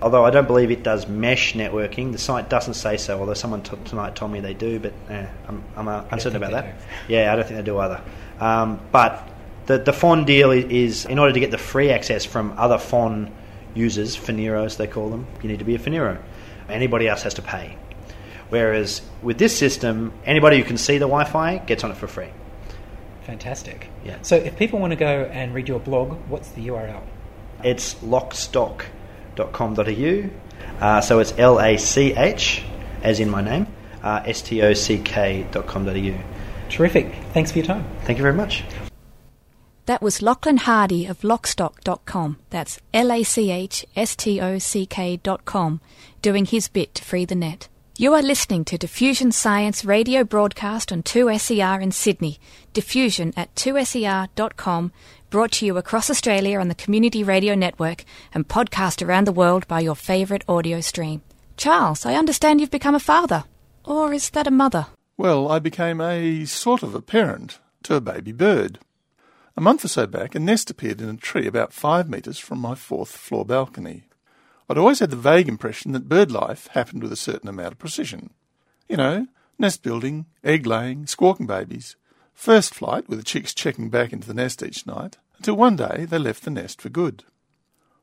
although 0.00 0.24
I 0.24 0.30
don't 0.30 0.46
believe 0.46 0.70
it 0.70 0.82
does 0.82 1.06
mesh 1.06 1.54
networking, 1.54 2.12
the 2.12 2.18
site 2.18 2.48
doesn't 2.48 2.74
say 2.74 2.96
so, 2.96 3.18
although 3.18 3.34
someone 3.34 3.62
t- 3.62 3.76
tonight 3.84 4.16
told 4.16 4.32
me 4.32 4.40
they 4.40 4.54
do, 4.54 4.78
but 4.78 4.92
eh, 5.08 5.26
I'm, 5.48 5.64
I'm 5.76 5.88
uh, 5.88 6.04
uncertain 6.10 6.36
about 6.36 6.52
that. 6.52 6.74
Yeah, 7.08 7.32
I 7.32 7.36
don't 7.36 7.46
think 7.46 7.58
they 7.58 7.64
do 7.64 7.78
either. 7.78 8.00
Um, 8.40 8.80
but 8.92 9.28
the, 9.66 9.78
the 9.78 9.92
FON 9.92 10.24
deal 10.24 10.50
is, 10.50 11.06
in 11.06 11.18
order 11.18 11.32
to 11.32 11.40
get 11.40 11.50
the 11.50 11.58
free 11.58 11.90
access 11.90 12.24
from 12.24 12.54
other 12.58 12.78
FON 12.78 13.32
users, 13.74 14.16
Foneros 14.16 14.76
they 14.76 14.86
call 14.86 15.10
them, 15.10 15.26
you 15.42 15.48
need 15.48 15.58
to 15.58 15.64
be 15.64 15.74
a 15.74 15.78
Fonero. 15.78 16.18
Anybody 16.68 17.08
else 17.08 17.22
has 17.22 17.34
to 17.34 17.42
pay. 17.42 17.76
Whereas 18.48 19.02
with 19.22 19.38
this 19.38 19.56
system, 19.56 20.12
anybody 20.24 20.58
who 20.58 20.64
can 20.64 20.78
see 20.78 20.98
the 20.98 21.06
Wi-Fi 21.06 21.58
gets 21.58 21.84
on 21.84 21.90
it 21.90 21.96
for 21.96 22.06
free. 22.06 22.28
Fantastic. 23.22 23.88
Yeah. 24.04 24.18
So 24.22 24.36
if 24.36 24.56
people 24.56 24.78
want 24.78 24.92
to 24.92 24.96
go 24.96 25.28
and 25.32 25.52
read 25.52 25.68
your 25.68 25.80
blog, 25.80 26.12
what's 26.28 26.50
the 26.50 26.68
URL? 26.68 27.02
It's 27.64 28.00
lachstock.com.au. 29.36 30.84
Uh, 30.84 31.00
so 31.00 31.18
it's 31.18 31.34
L 31.38 31.60
A 31.60 31.76
C 31.76 32.12
H, 32.14 32.62
as 33.02 33.20
in 33.20 33.30
my 33.30 33.42
name, 33.42 33.66
uh, 34.02 34.22
S 34.26 34.42
T 34.42 34.62
O 34.62 34.74
C 34.74 34.98
K.com.au. 34.98 36.18
Terrific. 36.68 37.14
Thanks 37.32 37.52
for 37.52 37.58
your 37.58 37.66
time. 37.66 37.84
Thank 38.02 38.18
you 38.18 38.22
very 38.22 38.34
much. 38.34 38.64
That 39.86 40.02
was 40.02 40.20
Lachlan 40.20 40.56
Hardy 40.56 41.06
of 41.06 41.20
Lachstock.com. 41.20 42.38
That's 42.50 42.80
L 42.92 43.12
A 43.12 43.22
C 43.22 43.50
H 43.50 43.86
S 43.94 44.16
T 44.16 44.40
O 44.40 44.58
C 44.58 44.86
K 44.86 45.16
dot 45.16 45.44
com, 45.44 45.80
doing 46.22 46.44
his 46.44 46.68
bit 46.68 46.94
to 46.96 47.04
free 47.04 47.24
the 47.24 47.34
net. 47.34 47.68
You 47.98 48.12
are 48.12 48.20
listening 48.20 48.66
to 48.66 48.76
Diffusion 48.76 49.32
Science 49.32 49.82
radio 49.82 50.22
broadcast 50.22 50.92
on 50.92 51.02
2SER 51.02 51.80
in 51.80 51.92
Sydney, 51.92 52.38
diffusion 52.74 53.32
at 53.38 53.54
2ser.com, 53.54 54.92
brought 55.30 55.52
to 55.52 55.64
you 55.64 55.78
across 55.78 56.10
Australia 56.10 56.60
on 56.60 56.68
the 56.68 56.74
Community 56.74 57.24
Radio 57.24 57.54
Network 57.54 58.04
and 58.34 58.46
podcast 58.46 59.00
around 59.00 59.24
the 59.24 59.32
world 59.32 59.66
by 59.66 59.80
your 59.80 59.94
favourite 59.94 60.44
audio 60.46 60.82
stream. 60.82 61.22
Charles, 61.56 62.04
I 62.04 62.16
understand 62.16 62.60
you've 62.60 62.70
become 62.70 62.94
a 62.94 63.00
father. 63.00 63.44
Or 63.82 64.12
is 64.12 64.28
that 64.30 64.46
a 64.46 64.50
mother? 64.50 64.88
Well, 65.16 65.50
I 65.50 65.58
became 65.58 66.02
a 66.02 66.44
sort 66.44 66.82
of 66.82 66.94
a 66.94 67.00
parent 67.00 67.60
to 67.84 67.94
a 67.94 68.02
baby 68.02 68.32
bird. 68.32 68.78
A 69.56 69.62
month 69.62 69.86
or 69.86 69.88
so 69.88 70.06
back, 70.06 70.34
a 70.34 70.38
nest 70.38 70.68
appeared 70.68 71.00
in 71.00 71.08
a 71.08 71.16
tree 71.16 71.46
about 71.46 71.72
five 71.72 72.10
metres 72.10 72.38
from 72.38 72.58
my 72.58 72.74
fourth 72.74 73.16
floor 73.16 73.46
balcony. 73.46 74.02
I'd 74.68 74.78
always 74.78 74.98
had 74.98 75.10
the 75.10 75.16
vague 75.16 75.48
impression 75.48 75.92
that 75.92 76.08
bird 76.08 76.32
life 76.32 76.66
happened 76.68 77.02
with 77.02 77.12
a 77.12 77.16
certain 77.16 77.48
amount 77.48 77.72
of 77.72 77.78
precision. 77.78 78.30
You 78.88 78.96
know, 78.96 79.26
nest 79.58 79.82
building, 79.82 80.26
egg 80.42 80.66
laying, 80.66 81.06
squawking 81.06 81.46
babies, 81.46 81.94
first 82.34 82.74
flight 82.74 83.08
with 83.08 83.18
the 83.18 83.24
chicks 83.24 83.54
checking 83.54 83.90
back 83.90 84.12
into 84.12 84.26
the 84.26 84.34
nest 84.34 84.62
each 84.62 84.86
night, 84.86 85.18
until 85.36 85.56
one 85.56 85.76
day 85.76 86.04
they 86.04 86.18
left 86.18 86.44
the 86.44 86.50
nest 86.50 86.80
for 86.80 86.88
good. 86.88 87.22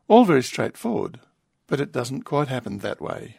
All 0.08 0.24
very 0.24 0.44
straightforward, 0.44 1.20
but 1.68 1.82
it 1.82 1.92
doesn't 1.92 2.24
quite 2.24 2.48
happen 2.48 2.80
that 2.80 3.02
way. 3.02 3.38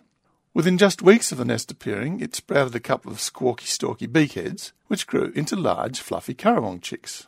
Within 0.53 0.79
just 0.79 1.03
weeks 1.03 1.33
of 1.33 1.39
the 1.39 1.45
nest 1.45 1.71
appearing, 1.71 2.21
it 2.21 2.35
sprouted 2.35 2.75
a 2.75 2.81
couple 2.81 3.11
of 3.11 3.19
squawky, 3.19 3.67
stalky 3.67 4.07
beakheads, 4.07 4.73
which 4.87 5.07
grew 5.07 5.33
into 5.35 5.57
large, 5.57 5.99
fluffy 5.99 6.35
currawong 6.35 6.81
chicks. 6.81 7.27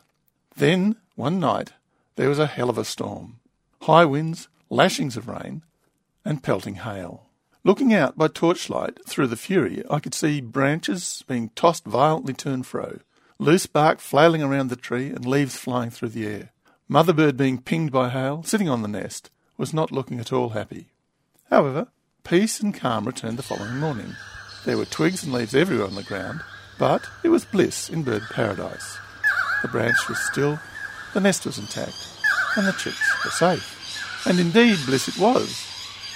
Then, 0.55 0.95
one 1.15 1.39
night, 1.39 1.73
there 2.15 2.29
was 2.29 2.39
a 2.39 2.47
hell 2.47 2.69
of 2.69 2.77
a 2.77 2.85
storm. 2.85 3.39
High 3.81 4.05
winds, 4.05 4.47
lashings 4.69 5.17
of 5.17 5.27
rain, 5.27 5.63
and 6.27 6.43
pelting 6.43 6.75
hail. 6.75 7.23
Looking 7.63 7.93
out 7.93 8.17
by 8.17 8.27
torchlight 8.27 8.99
through 9.07 9.27
the 9.27 9.37
fury, 9.37 9.83
I 9.89 9.99
could 9.99 10.13
see 10.13 10.41
branches 10.41 11.23
being 11.27 11.49
tossed 11.55 11.85
violently 11.85 12.33
to 12.35 12.51
and 12.51 12.65
fro, 12.65 12.99
loose 13.39 13.65
bark 13.65 13.99
flailing 13.99 14.43
around 14.43 14.69
the 14.69 14.75
tree, 14.75 15.07
and 15.07 15.25
leaves 15.25 15.57
flying 15.57 15.89
through 15.89 16.09
the 16.09 16.27
air. 16.27 16.51
Mother 16.89 17.13
bird 17.13 17.37
being 17.37 17.61
pinged 17.61 17.91
by 17.91 18.09
hail, 18.09 18.43
sitting 18.43 18.67
on 18.69 18.81
the 18.81 18.87
nest, 18.87 19.29
was 19.57 19.73
not 19.73 19.91
looking 19.91 20.19
at 20.19 20.33
all 20.33 20.49
happy. 20.49 20.87
However, 21.49 21.87
peace 22.23 22.59
and 22.59 22.73
calm 22.73 23.05
returned 23.05 23.37
the 23.37 23.43
following 23.43 23.77
morning. 23.77 24.15
There 24.65 24.77
were 24.77 24.85
twigs 24.85 25.23
and 25.23 25.31
leaves 25.31 25.55
everywhere 25.55 25.87
on 25.87 25.95
the 25.95 26.03
ground, 26.03 26.41
but 26.77 27.07
it 27.23 27.29
was 27.29 27.45
bliss 27.45 27.89
in 27.89 28.03
bird 28.03 28.23
paradise. 28.31 28.97
The 29.61 29.69
branch 29.69 30.07
was 30.09 30.19
still, 30.19 30.59
the 31.13 31.21
nest 31.21 31.45
was 31.45 31.57
intact, 31.57 31.95
and 32.57 32.67
the 32.67 32.73
chicks 32.73 33.25
were 33.25 33.31
safe. 33.31 34.25
And 34.25 34.39
indeed, 34.39 34.77
bliss 34.85 35.07
it 35.07 35.17
was, 35.17 35.66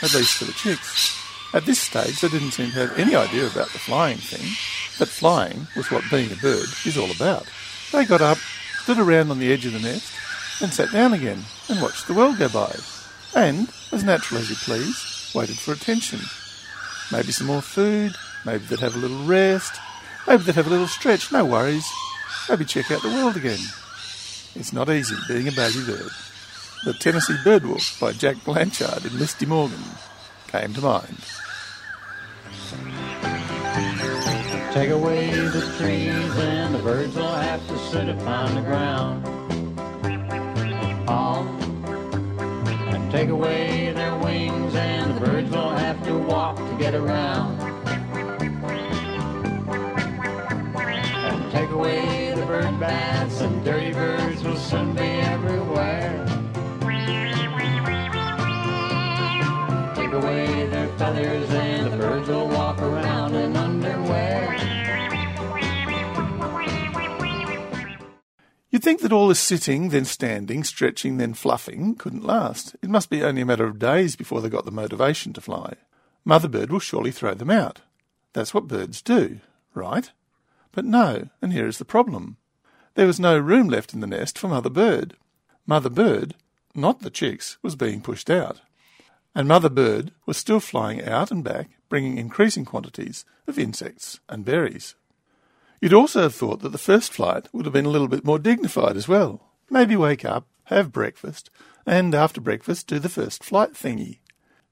at 0.01 0.13
least 0.13 0.37
for 0.37 0.45
the 0.45 0.53
chicks. 0.53 1.17
At 1.53 1.65
this 1.65 1.79
stage, 1.79 2.21
they 2.21 2.29
didn't 2.29 2.51
seem 2.51 2.71
to 2.71 2.87
have 2.87 2.97
any 2.97 3.15
idea 3.15 3.45
about 3.45 3.69
the 3.69 3.79
flying 3.79 4.17
thing, 4.17 4.55
but 4.97 5.09
flying 5.09 5.67
was 5.75 5.91
what 5.91 6.09
being 6.09 6.31
a 6.31 6.35
bird 6.35 6.67
is 6.85 6.97
all 6.97 7.11
about. 7.11 7.45
They 7.91 8.05
got 8.05 8.21
up, 8.21 8.37
stood 8.83 8.99
around 8.99 9.31
on 9.31 9.39
the 9.39 9.51
edge 9.51 9.65
of 9.65 9.73
the 9.73 9.79
nest, 9.79 10.13
then 10.61 10.71
sat 10.71 10.91
down 10.91 11.13
again 11.13 11.43
and 11.69 11.81
watched 11.81 12.07
the 12.07 12.13
world 12.13 12.37
go 12.37 12.47
by. 12.47 12.73
And, 13.35 13.69
as 13.91 14.03
natural 14.03 14.39
as 14.39 14.49
you 14.49 14.55
please, 14.55 15.31
waited 15.35 15.57
for 15.57 15.73
attention. 15.73 16.19
Maybe 17.11 17.33
some 17.33 17.47
more 17.47 17.61
food, 17.61 18.15
maybe 18.45 18.63
they'd 18.65 18.79
have 18.79 18.95
a 18.95 18.99
little 18.99 19.25
rest, 19.25 19.79
maybe 20.27 20.43
they'd 20.43 20.55
have 20.55 20.67
a 20.67 20.71
little 20.71 20.87
stretch, 20.87 21.31
no 21.33 21.43
worries. 21.43 21.89
maybe 22.49 22.63
check 22.63 22.91
out 22.91 23.01
the 23.01 23.09
world 23.09 23.35
again. 23.35 23.59
It's 24.55 24.71
not 24.71 24.89
easy 24.89 25.15
being 25.27 25.49
a 25.49 25.51
baby 25.51 25.83
bird. 25.85 26.11
The 26.83 26.93
Tennessee 26.93 27.37
Birdwalk 27.43 27.99
by 27.99 28.11
Jack 28.11 28.43
Blanchard 28.43 29.05
and 29.05 29.19
Misty 29.19 29.45
Morgan 29.45 29.83
came 30.47 30.73
to 30.73 30.81
mind. 30.81 31.15
Take 34.73 34.89
away 34.89 35.29
the 35.29 35.61
trees 35.77 36.35
and 36.39 36.73
the 36.73 36.79
birds 36.79 37.15
will 37.15 37.35
have 37.35 37.67
to 37.67 37.77
sit 37.77 38.09
upon 38.09 38.55
the 38.55 38.61
ground. 38.61 39.23
Oh. 41.07 41.45
And 42.89 43.11
take 43.11 43.29
away 43.29 43.93
their 43.93 44.17
wings 44.17 44.73
and 44.73 45.17
the 45.17 45.19
birds 45.23 45.51
will 45.51 45.69
have 45.69 46.03
to 46.05 46.17
walk 46.17 46.55
to 46.57 46.77
get 46.79 46.95
around. 46.95 47.61
And 50.79 51.51
take 51.51 51.69
away 51.69 52.33
the 52.35 52.45
bird 52.47 52.79
baths 52.79 53.39
and 53.41 53.63
dirty 53.63 53.93
birds 53.93 54.20
away 60.21 60.67
their 60.67 60.87
feathers 60.97 61.49
and 61.49 61.91
the 61.91 61.97
birds 61.97 62.27
will 62.27 62.47
walk 62.47 62.79
around 62.81 63.35
in 63.35 63.55
underwear. 63.55 64.57
You'd 68.69 68.83
think 68.83 69.01
that 69.01 69.11
all 69.11 69.27
this 69.27 69.39
sitting, 69.39 69.89
then 69.89 70.05
standing, 70.05 70.63
stretching, 70.63 71.17
then 71.17 71.33
fluffing 71.33 71.95
couldn't 71.95 72.23
last. 72.23 72.75
It 72.81 72.89
must 72.89 73.09
be 73.09 73.23
only 73.23 73.41
a 73.41 73.45
matter 73.45 73.65
of 73.65 73.79
days 73.79 74.15
before 74.15 74.39
they 74.41 74.49
got 74.49 74.65
the 74.65 74.71
motivation 74.71 75.33
to 75.33 75.41
fly. 75.41 75.73
Mother 76.23 76.47
bird 76.47 76.71
will 76.71 76.79
surely 76.79 77.11
throw 77.11 77.33
them 77.33 77.49
out. 77.49 77.81
That's 78.33 78.53
what 78.53 78.67
birds 78.67 79.01
do, 79.01 79.39
right? 79.73 80.09
But 80.71 80.85
no, 80.85 81.27
and 81.41 81.51
here 81.51 81.67
is 81.67 81.79
the 81.79 81.85
problem. 81.85 82.37
There 82.93 83.07
was 83.07 83.19
no 83.19 83.37
room 83.37 83.67
left 83.67 83.93
in 83.93 83.99
the 83.99 84.07
nest 84.07 84.37
for 84.37 84.47
Mother 84.47 84.69
bird. 84.69 85.17
Mother 85.65 85.89
bird, 85.89 86.35
not 86.73 87.01
the 87.01 87.09
chicks, 87.09 87.57
was 87.61 87.75
being 87.75 88.01
pushed 88.01 88.29
out. 88.29 88.61
And 89.33 89.47
Mother 89.47 89.69
bird 89.69 90.11
was 90.25 90.37
still 90.37 90.59
flying 90.59 91.03
out 91.03 91.31
and 91.31 91.43
back, 91.43 91.69
bringing 91.89 92.17
increasing 92.17 92.65
quantities 92.65 93.25
of 93.47 93.57
insects 93.57 94.19
and 94.27 94.43
berries. 94.43 94.95
You'd 95.79 95.93
also 95.93 96.21
have 96.23 96.35
thought 96.35 96.61
that 96.61 96.73
the 96.73 96.77
first 96.77 97.11
flight 97.13 97.47
would 97.53 97.65
have 97.65 97.73
been 97.73 97.85
a 97.85 97.89
little 97.89 98.07
bit 98.07 98.25
more 98.25 98.39
dignified 98.39 98.97
as 98.97 99.07
well. 99.07 99.51
Maybe 99.69 99.95
wake 99.95 100.25
up, 100.25 100.47
have 100.65 100.91
breakfast, 100.91 101.49
and 101.85 102.13
after 102.13 102.39
breakfast 102.39 102.87
do 102.87 102.99
the 102.99 103.09
first 103.09 103.43
flight 103.43 103.73
thingy. 103.73 104.19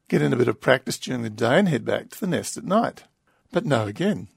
Get 0.07 0.21
in 0.21 0.33
a 0.33 0.37
bit 0.37 0.47
of 0.47 0.61
practice 0.61 0.97
during 0.97 1.23
the 1.23 1.29
day 1.29 1.57
and 1.57 1.69
head 1.69 1.85
back 1.85 2.09
to 2.09 2.19
the 2.19 2.27
nest 2.27 2.57
at 2.57 2.63
night. 2.63 3.05
But 3.51 3.65
no 3.65 3.85
again. 3.85 4.27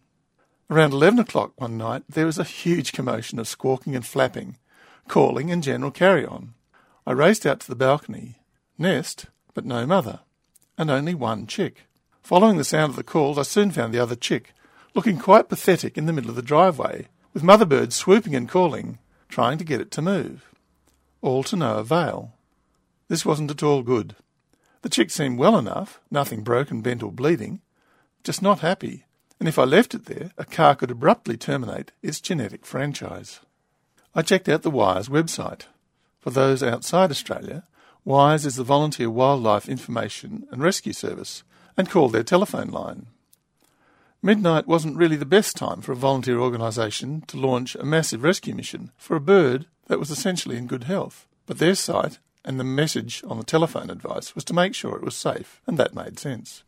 Around 0.71 0.93
eleven 0.93 1.19
o'clock 1.19 1.53
one 1.61 1.77
night 1.77 2.05
there 2.09 2.27
was 2.27 2.39
a 2.39 2.45
huge 2.45 2.93
commotion 2.93 3.39
of 3.39 3.49
squawking 3.49 3.95
and 3.95 4.07
flapping, 4.07 4.57
calling 5.09 5.51
and 5.51 5.63
general 5.63 5.91
carry 5.91 6.25
on. 6.25 6.55
I 7.07 7.13
raced 7.13 7.45
out 7.45 7.61
to 7.61 7.69
the 7.69 7.77
balcony. 7.77 8.37
Nest, 8.79 9.27
but 9.55 9.65
no 9.65 9.87
mother, 9.87 10.21
and 10.79 10.91
only 10.91 11.15
one 11.15 11.47
chick. 11.47 11.87
Following 12.23 12.57
the 12.57 12.65
sound 12.65 12.91
of 12.91 12.97
the 12.97 13.03
calls, 13.03 13.39
I 13.39 13.43
soon 13.43 13.71
found 13.71 13.93
the 13.93 13.99
other 13.99 14.15
chick, 14.15 14.55
looking 14.95 15.19
quite 15.19 15.49
pathetic 15.49 15.99
in 15.99 16.07
the 16.07 16.13
middle 16.13 16.31
of 16.31 16.37
the 16.37 16.43
driveway, 16.43 17.09
with 17.33 17.43
Mother 17.43 17.65
Bird 17.65 17.93
swooping 17.93 18.35
and 18.35 18.49
calling, 18.49 18.99
trying 19.29 19.59
to 19.59 19.65
get 19.65 19.81
it 19.81 19.91
to 19.93 20.03
move. 20.03 20.51
All 21.21 21.43
to 21.45 21.57
no 21.57 21.77
avail. 21.77 22.33
This 23.09 23.25
wasn't 23.25 23.51
at 23.51 23.63
all 23.63 23.83
good. 23.83 24.17
The 24.83 24.89
chick 24.89 25.11
seemed 25.11 25.39
well 25.39 25.59
enough, 25.59 26.01
nothing 26.11 26.43
broken, 26.43 26.81
bent, 26.81 27.03
or 27.03 27.13
bleeding, 27.13 27.61
just 28.25 28.43
not 28.43 28.61
happy, 28.61 29.05
and 29.39 29.49
if 29.49 29.59
I 29.59 29.65
left 29.65 29.95
it 29.95 30.07
there, 30.07 30.31
a 30.39 30.45
car 30.45 30.77
could 30.77 30.91
abruptly 30.91 31.37
terminate 31.37 31.91
its 32.03 32.21
genetic 32.21 32.65
franchise. 32.65 33.41
I 34.15 34.23
checked 34.23 34.49
out 34.49 34.63
the 34.63 34.71
WIRES 34.71 35.09
website. 35.09 35.63
For 36.21 36.31
those 36.31 36.63
outside 36.63 37.11
Australia, 37.11 37.65
WIRES 38.05 38.47
is 38.47 38.57
the 38.57 38.65
Volunteer 38.65 39.09
Wildlife 39.09 39.69
Information 39.69 40.45
and 40.51 40.61
Rescue 40.61 40.93
Service, 40.93 41.45
and 41.77 41.89
called 41.89 42.13
their 42.13 42.25
telephone 42.25 42.69
line. 42.69 43.07
Midnight 44.21 44.67
wasn't 44.67 44.97
really 44.97 45.15
the 45.15 45.25
best 45.25 45.57
time 45.57 45.81
for 45.81 45.93
a 45.93 45.97
volunteer 45.97 46.41
organisation 46.41 47.21
to 47.29 47.37
launch 47.37 47.77
a 47.77 47.85
massive 47.85 48.25
rescue 48.25 48.57
mission 48.57 48.91
for 48.97 49.15
a 49.15 49.21
bird 49.21 49.67
that 49.87 50.01
was 50.01 50.11
essentially 50.11 50.57
in 50.57 50.67
good 50.67 50.85
health. 50.85 51.29
But 51.47 51.59
their 51.59 51.77
site 51.77 52.19
and 52.45 52.59
the 52.59 52.65
message 52.65 53.23
on 53.25 53.39
the 53.39 53.45
telephone 53.45 53.89
advice 53.89 54.35
was 54.35 54.45
to 54.45 54.55
make 54.55 54.75
sure 54.75 54.97
it 54.97 55.05
was 55.05 55.15
safe, 55.15 55.61
and 55.67 55.79
that 55.79 55.95
made 55.95 56.19
sense. 56.19 56.65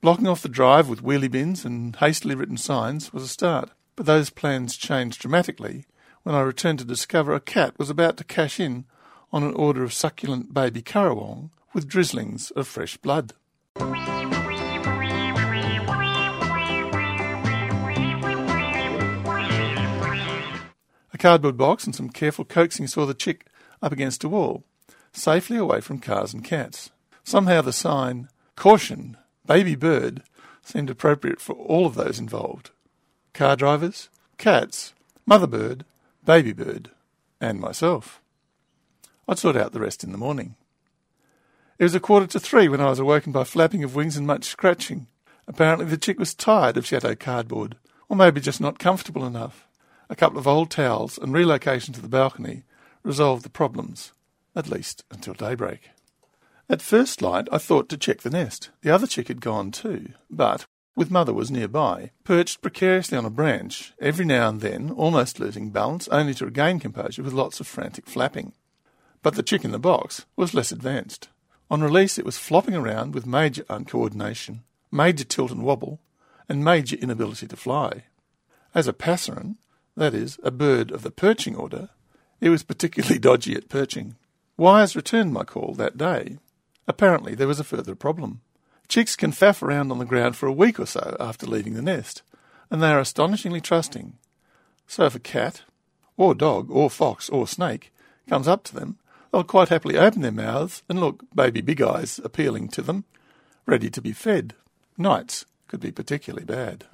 Blocking 0.00 0.26
off 0.26 0.42
the 0.42 0.48
drive 0.48 0.88
with 0.88 1.04
wheelie 1.04 1.30
bins 1.30 1.64
and 1.64 1.94
hastily 1.96 2.34
written 2.34 2.56
signs 2.56 3.12
was 3.12 3.22
a 3.22 3.28
start, 3.28 3.70
but 3.94 4.06
those 4.06 4.30
plans 4.30 4.76
changed 4.76 5.20
dramatically 5.20 5.84
when 6.24 6.34
I 6.34 6.40
returned 6.40 6.80
to 6.80 6.84
discover 6.84 7.32
a 7.32 7.40
cat 7.40 7.78
was 7.78 7.90
about 7.90 8.16
to 8.16 8.24
cash 8.24 8.58
in 8.58 8.86
on 9.32 9.42
an 9.42 9.54
order 9.54 9.82
of 9.82 9.92
succulent 9.92 10.54
baby 10.54 10.82
currawong 10.82 11.50
with 11.72 11.88
drizzlings 11.88 12.50
of 12.52 12.66
fresh 12.66 12.96
blood. 12.96 13.32
A 21.12 21.18
cardboard 21.18 21.56
box 21.56 21.84
and 21.84 21.94
some 21.94 22.10
careful 22.10 22.44
coaxing 22.44 22.86
saw 22.86 23.04
the 23.06 23.14
chick 23.14 23.46
up 23.82 23.92
against 23.92 24.24
a 24.24 24.28
wall, 24.28 24.64
safely 25.12 25.56
away 25.56 25.80
from 25.80 25.98
cars 25.98 26.32
and 26.32 26.44
cats. 26.44 26.90
Somehow 27.24 27.60
the 27.60 27.72
sign, 27.72 28.28
Caution, 28.56 29.16
Baby 29.46 29.74
Bird, 29.74 30.22
seemed 30.62 30.90
appropriate 30.90 31.40
for 31.40 31.54
all 31.54 31.86
of 31.86 31.94
those 31.94 32.18
involved 32.18 32.70
car 33.32 33.56
drivers, 33.56 34.08
cats, 34.36 34.94
mother 35.24 35.46
bird, 35.46 35.84
baby 36.24 36.52
bird, 36.52 36.90
and 37.40 37.60
myself. 37.60 38.20
I'd 39.28 39.38
sort 39.38 39.56
out 39.56 39.72
the 39.72 39.80
rest 39.80 40.02
in 40.02 40.10
the 40.10 40.18
morning. 40.18 40.56
It 41.78 41.84
was 41.84 41.94
a 41.94 42.00
quarter 42.00 42.26
to 42.28 42.40
three 42.40 42.66
when 42.66 42.80
I 42.80 42.88
was 42.88 42.98
awoken 42.98 43.30
by 43.30 43.44
flapping 43.44 43.84
of 43.84 43.94
wings 43.94 44.16
and 44.16 44.26
much 44.26 44.44
scratching. 44.44 45.06
Apparently 45.46 45.84
the 45.84 45.98
chick 45.98 46.18
was 46.18 46.34
tired 46.34 46.78
of 46.78 46.86
shadow 46.86 47.14
cardboard, 47.14 47.76
or 48.08 48.16
maybe 48.16 48.40
just 48.40 48.60
not 48.60 48.78
comfortable 48.78 49.26
enough. 49.26 49.68
A 50.08 50.16
couple 50.16 50.38
of 50.38 50.48
old 50.48 50.70
towels 50.70 51.18
and 51.18 51.34
relocation 51.34 51.92
to 51.92 52.00
the 52.00 52.08
balcony 52.08 52.62
resolved 53.02 53.44
the 53.44 53.50
problems, 53.50 54.12
at 54.56 54.70
least 54.70 55.04
until 55.10 55.34
daybreak. 55.34 55.90
At 56.70 56.82
first 56.82 57.20
light, 57.20 57.48
I 57.52 57.58
thought 57.58 57.90
to 57.90 57.98
check 57.98 58.22
the 58.22 58.30
nest. 58.30 58.70
The 58.80 58.90
other 58.90 59.06
chick 59.06 59.28
had 59.28 59.42
gone 59.42 59.72
too, 59.72 60.08
but, 60.30 60.66
with 60.96 61.10
mother 61.10 61.34
was 61.34 61.50
nearby, 61.50 62.12
perched 62.24 62.62
precariously 62.62 63.18
on 63.18 63.26
a 63.26 63.30
branch, 63.30 63.92
every 64.00 64.24
now 64.24 64.48
and 64.48 64.62
then 64.62 64.90
almost 64.90 65.38
losing 65.38 65.70
balance, 65.70 66.08
only 66.08 66.32
to 66.34 66.46
regain 66.46 66.80
composure 66.80 67.22
with 67.22 67.34
lots 67.34 67.60
of 67.60 67.66
frantic 67.66 68.06
flapping. 68.06 68.54
But 69.22 69.34
the 69.34 69.42
chick 69.42 69.64
in 69.64 69.72
the 69.72 69.78
box 69.78 70.26
was 70.36 70.54
less 70.54 70.72
advanced. 70.72 71.28
On 71.70 71.82
release, 71.82 72.18
it 72.18 72.24
was 72.24 72.38
flopping 72.38 72.74
around 72.74 73.14
with 73.14 73.26
major 73.26 73.64
uncoordination, 73.64 74.60
major 74.90 75.24
tilt 75.24 75.50
and 75.50 75.62
wobble, 75.62 76.00
and 76.48 76.64
major 76.64 76.96
inability 76.96 77.46
to 77.46 77.56
fly. 77.56 78.04
As 78.74 78.88
a 78.88 78.92
passerine, 78.92 79.56
that 79.96 80.14
is, 80.14 80.38
a 80.42 80.50
bird 80.50 80.90
of 80.90 81.02
the 81.02 81.10
perching 81.10 81.56
order, 81.56 81.90
it 82.40 82.50
was 82.50 82.62
particularly 82.62 83.18
dodgy 83.18 83.54
at 83.54 83.68
perching. 83.68 84.16
Wires 84.56 84.96
returned 84.96 85.32
my 85.32 85.44
call 85.44 85.74
that 85.74 85.98
day. 85.98 86.38
Apparently, 86.86 87.34
there 87.34 87.48
was 87.48 87.60
a 87.60 87.64
further 87.64 87.94
problem. 87.94 88.40
Chicks 88.88 89.16
can 89.16 89.32
faff 89.32 89.62
around 89.62 89.90
on 89.90 89.98
the 89.98 90.06
ground 90.06 90.36
for 90.36 90.46
a 90.46 90.52
week 90.52 90.80
or 90.80 90.86
so 90.86 91.16
after 91.20 91.46
leaving 91.46 91.74
the 91.74 91.82
nest, 91.82 92.22
and 92.70 92.82
they 92.82 92.90
are 92.90 93.00
astonishingly 93.00 93.60
trusting. 93.60 94.14
So 94.86 95.04
if 95.04 95.14
a 95.14 95.20
cat, 95.20 95.62
or 96.16 96.34
dog, 96.34 96.70
or 96.70 96.88
fox, 96.88 97.28
or 97.28 97.46
snake 97.46 97.92
comes 98.28 98.48
up 98.48 98.64
to 98.64 98.74
them, 98.74 98.98
they'll 99.32 99.44
quite 99.44 99.68
happily 99.68 99.96
open 99.96 100.22
their 100.22 100.32
mouths 100.32 100.82
and 100.88 101.00
look 101.00 101.22
baby 101.34 101.60
big 101.60 101.80
eyes 101.82 102.20
appealing 102.24 102.68
to 102.68 102.82
them, 102.82 103.04
ready 103.66 103.90
to 103.90 104.00
be 104.00 104.12
fed. 104.12 104.54
Nights 104.96 105.44
could 105.68 105.80
be 105.80 105.92
particularly 105.92 106.44
bad. 106.44 106.84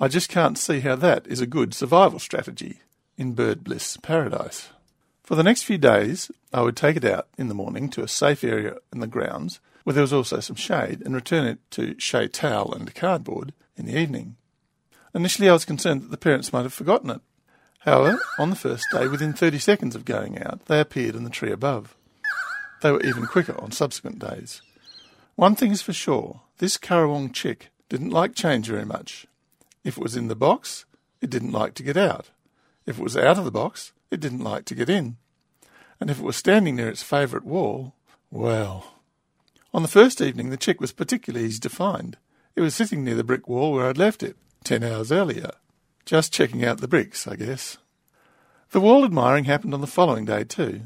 I 0.00 0.08
just 0.08 0.28
can't 0.28 0.58
see 0.58 0.80
how 0.80 0.94
that 0.96 1.26
is 1.26 1.40
a 1.40 1.46
good 1.46 1.74
survival 1.74 2.18
strategy 2.18 2.80
in 3.16 3.34
bird 3.34 3.64
bliss 3.64 3.96
paradise. 3.96 4.68
For 5.24 5.34
the 5.34 5.42
next 5.42 5.64
few 5.64 5.76
days, 5.76 6.30
I 6.52 6.62
would 6.62 6.76
take 6.76 6.96
it 6.96 7.04
out 7.04 7.28
in 7.36 7.48
the 7.48 7.54
morning 7.54 7.90
to 7.90 8.02
a 8.02 8.08
safe 8.08 8.44
area 8.44 8.76
in 8.92 9.00
the 9.00 9.06
grounds 9.06 9.60
where 9.84 9.94
there 9.94 10.02
was 10.02 10.12
also 10.12 10.40
some 10.40 10.56
shade 10.56 11.02
and 11.04 11.14
return 11.14 11.46
it 11.46 11.58
to 11.72 11.98
shade 11.98 12.32
towel 12.32 12.72
and 12.72 12.94
cardboard 12.94 13.52
in 13.76 13.86
the 13.86 13.98
evening. 13.98 14.36
Initially, 15.14 15.48
I 15.48 15.52
was 15.52 15.64
concerned 15.64 16.02
that 16.02 16.10
the 16.10 16.16
parents 16.16 16.52
might 16.52 16.62
have 16.62 16.72
forgotten 16.72 17.10
it. 17.10 17.20
However, 17.78 18.18
on 18.38 18.50
the 18.50 18.56
first 18.56 18.84
day, 18.92 19.06
within 19.06 19.32
30 19.32 19.58
seconds 19.58 19.94
of 19.94 20.04
going 20.04 20.42
out, 20.42 20.66
they 20.66 20.80
appeared 20.80 21.14
in 21.14 21.24
the 21.24 21.30
tree 21.30 21.52
above. 21.52 21.96
They 22.82 22.90
were 22.90 23.02
even 23.02 23.26
quicker 23.26 23.58
on 23.60 23.72
subsequent 23.72 24.18
days. 24.18 24.62
One 25.36 25.54
thing 25.54 25.70
is 25.70 25.82
for 25.82 25.92
sure 25.92 26.42
this 26.58 26.76
Currawong 26.76 27.32
chick 27.32 27.70
didn't 27.88 28.10
like 28.10 28.34
change 28.34 28.68
very 28.68 28.84
much. 28.84 29.26
If 29.84 29.96
it 29.96 30.02
was 30.02 30.16
in 30.16 30.28
the 30.28 30.36
box, 30.36 30.84
it 31.20 31.30
didn't 31.30 31.52
like 31.52 31.74
to 31.74 31.82
get 31.82 31.96
out. 31.96 32.30
If 32.86 32.98
it 32.98 33.02
was 33.02 33.16
out 33.16 33.38
of 33.38 33.44
the 33.44 33.50
box, 33.50 33.92
it 34.10 34.20
didn't 34.20 34.44
like 34.44 34.64
to 34.66 34.74
get 34.74 34.90
in. 34.90 35.16
And 36.00 36.10
if 36.10 36.18
it 36.18 36.24
was 36.24 36.36
standing 36.36 36.76
near 36.76 36.88
its 36.88 37.02
favourite 37.02 37.44
wall, 37.44 37.94
well. 38.30 38.94
On 39.72 39.82
the 39.82 39.88
first 39.88 40.20
evening, 40.20 40.50
the 40.50 40.56
chick 40.56 40.80
was 40.80 40.92
particularly 40.92 41.46
easy 41.46 41.60
to 41.60 41.68
find. 41.68 42.16
It 42.56 42.60
was 42.60 42.74
sitting 42.74 43.04
near 43.04 43.14
the 43.14 43.24
brick 43.24 43.48
wall 43.48 43.72
where 43.72 43.88
I'd 43.88 43.98
left 43.98 44.22
it, 44.22 44.36
ten 44.64 44.82
hours 44.82 45.12
earlier. 45.12 45.52
Just 46.08 46.32
checking 46.32 46.64
out 46.64 46.80
the 46.80 46.88
bricks, 46.88 47.28
I 47.28 47.36
guess. 47.36 47.76
The 48.70 48.80
wall 48.80 49.04
admiring 49.04 49.44
happened 49.44 49.74
on 49.74 49.82
the 49.82 49.86
following 49.86 50.24
day 50.24 50.42
too, 50.42 50.84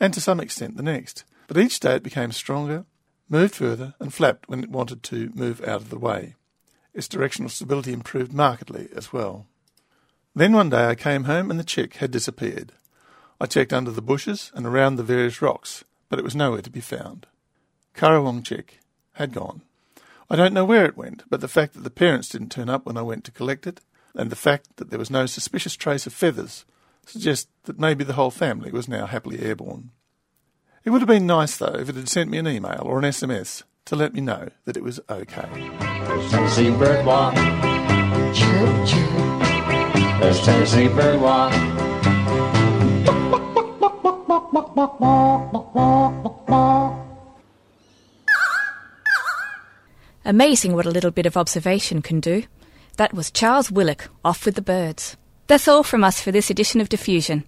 and 0.00 0.14
to 0.14 0.22
some 0.22 0.40
extent 0.40 0.78
the 0.78 0.82
next, 0.82 1.24
but 1.48 1.58
each 1.58 1.78
day 1.80 1.96
it 1.96 2.02
became 2.02 2.32
stronger, 2.32 2.86
moved 3.28 3.56
further, 3.56 3.92
and 4.00 4.14
flapped 4.14 4.48
when 4.48 4.64
it 4.64 4.70
wanted 4.70 5.02
to 5.02 5.30
move 5.34 5.60
out 5.68 5.82
of 5.82 5.90
the 5.90 5.98
way. 5.98 6.36
Its 6.94 7.08
directional 7.08 7.50
stability 7.50 7.92
improved 7.92 8.32
markedly 8.32 8.88
as 8.96 9.12
well. 9.12 9.46
Then 10.34 10.54
one 10.54 10.70
day 10.70 10.86
I 10.86 10.94
came 10.94 11.24
home 11.24 11.50
and 11.50 11.60
the 11.60 11.64
chick 11.64 11.96
had 11.96 12.10
disappeared. 12.10 12.72
I 13.38 13.44
checked 13.44 13.74
under 13.74 13.90
the 13.90 14.00
bushes 14.00 14.50
and 14.54 14.64
around 14.64 14.96
the 14.96 15.02
various 15.02 15.42
rocks, 15.42 15.84
but 16.08 16.18
it 16.18 16.24
was 16.24 16.34
nowhere 16.34 16.62
to 16.62 16.70
be 16.70 16.80
found. 16.80 17.26
Currawong 17.94 18.42
chick 18.42 18.80
had 19.12 19.34
gone. 19.34 19.60
I 20.30 20.36
don't 20.36 20.54
know 20.54 20.64
where 20.64 20.86
it 20.86 20.96
went, 20.96 21.24
but 21.28 21.42
the 21.42 21.48
fact 21.48 21.74
that 21.74 21.84
the 21.84 21.90
parents 21.90 22.30
didn't 22.30 22.48
turn 22.48 22.70
up 22.70 22.86
when 22.86 22.96
I 22.96 23.02
went 23.02 23.24
to 23.24 23.30
collect 23.30 23.66
it, 23.66 23.82
and 24.14 24.30
the 24.30 24.36
fact 24.36 24.76
that 24.76 24.90
there 24.90 24.98
was 24.98 25.10
no 25.10 25.26
suspicious 25.26 25.76
trace 25.76 26.06
of 26.06 26.12
feathers, 26.12 26.64
suggests 27.06 27.50
that 27.64 27.78
maybe 27.78 28.04
the 28.04 28.14
whole 28.14 28.30
family 28.30 28.70
was 28.70 28.88
now 28.88 29.06
happily 29.06 29.40
airborne. 29.40 29.90
It 30.84 30.90
would 30.90 31.00
have 31.00 31.08
been 31.08 31.26
nice, 31.26 31.56
though, 31.56 31.74
if 31.78 31.88
it 31.88 31.96
had 31.96 32.08
sent 32.08 32.30
me 32.30 32.38
an 32.38 32.46
email 32.48 32.82
or 32.84 32.98
an 32.98 33.04
SMS 33.04 33.62
to 33.86 33.96
let 33.96 34.14
me 34.14 34.20
know 34.20 34.48
that 34.64 34.76
it 34.76 34.82
was 34.82 35.00
okay. 35.10 35.48
There's 35.80 36.30
Tennessee 36.30 36.70
bird 36.70 37.04
walk. 37.04 37.34
Chirp, 38.34 38.86
chirp. 38.86 40.20
There's 40.20 40.40
Tennessee 40.42 40.88
bird 40.88 41.20
walk. 41.20 41.52
Amazing 50.26 50.74
what 50.74 50.86
a 50.86 50.90
little 50.90 51.10
bit 51.10 51.26
of 51.26 51.36
observation 51.36 52.00
can 52.00 52.20
do. 52.20 52.44
That 52.96 53.12
was 53.12 53.30
Charles 53.30 53.70
Willock, 53.70 54.08
off 54.24 54.46
with 54.46 54.54
the 54.54 54.62
birds. 54.62 55.18
That's 55.46 55.68
all 55.68 55.82
from 55.82 56.04
us 56.04 56.20
for 56.20 56.32
this 56.32 56.50
edition 56.50 56.80
of 56.80 56.88
Diffusion. 56.88 57.44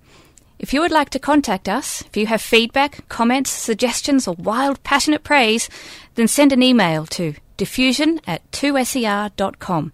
If 0.59 0.73
you 0.73 0.81
would 0.81 0.91
like 0.91 1.11
to 1.11 1.19
contact 1.19 1.69
us, 1.69 2.01
if 2.03 2.17
you 2.17 2.27
have 2.27 2.41
feedback, 2.41 3.07
comments, 3.09 3.51
suggestions, 3.51 4.27
or 4.27 4.35
wild, 4.35 4.83
passionate 4.83 5.23
praise, 5.23 5.69
then 6.15 6.29
send 6.29 6.51
an 6.53 6.63
email 6.63 7.05
to 7.07 7.35
diffusion 7.57 8.21
at 8.27 8.51
2ser.com. 8.53 9.93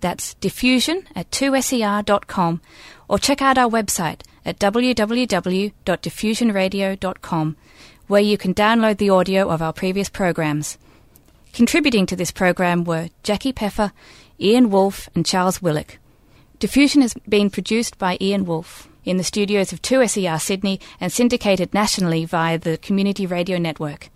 That's 0.00 0.34
diffusion 0.34 1.04
at 1.14 1.30
2ser.com, 1.30 2.60
or 3.08 3.18
check 3.18 3.40
out 3.40 3.56
our 3.56 3.70
website 3.70 4.22
at 4.44 4.58
www.diffusionradio.com, 4.58 7.56
where 8.08 8.20
you 8.20 8.36
can 8.36 8.54
download 8.54 8.98
the 8.98 9.10
audio 9.10 9.48
of 9.48 9.62
our 9.62 9.72
previous 9.72 10.08
programs. 10.08 10.76
Contributing 11.52 12.06
to 12.06 12.16
this 12.16 12.32
program 12.32 12.82
were 12.84 13.10
Jackie 13.22 13.52
Peffer, 13.52 13.92
Ian 14.40 14.70
Wolfe, 14.70 15.08
and 15.14 15.26
Charles 15.26 15.60
Willock. 15.60 15.98
Diffusion 16.58 17.02
has 17.02 17.14
been 17.28 17.50
produced 17.50 17.98
by 17.98 18.16
Ian 18.20 18.44
Wolfe 18.44 18.88
in 19.04 19.16
the 19.16 19.24
studios 19.24 19.72
of 19.72 19.82
2SER 19.82 20.40
Sydney 20.40 20.80
and 21.00 21.12
syndicated 21.12 21.74
nationally 21.74 22.24
via 22.24 22.58
the 22.58 22.78
Community 22.78 23.26
Radio 23.26 23.58
Network. 23.58 24.08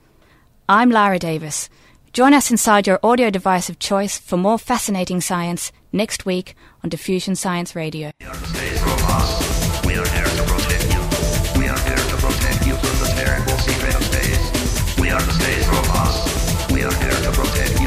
I'm 0.68 0.90
Lara 0.90 1.18
Davis. 1.18 1.68
Join 2.12 2.32
us 2.32 2.50
inside 2.50 2.86
your 2.86 3.00
audio 3.02 3.28
device 3.28 3.68
of 3.68 3.78
choice 3.78 4.18
for 4.18 4.36
more 4.36 4.58
fascinating 4.58 5.20
science 5.20 5.72
next 5.92 6.24
week 6.24 6.54
on 6.82 6.88
Diffusion 6.88 7.34
Science 7.34 7.74
Radio. 7.74 8.12
We 8.20 8.34
are 16.82 16.94
here 16.94 17.10
to 17.22 17.32
protect 17.32 17.80
you. 17.80 17.83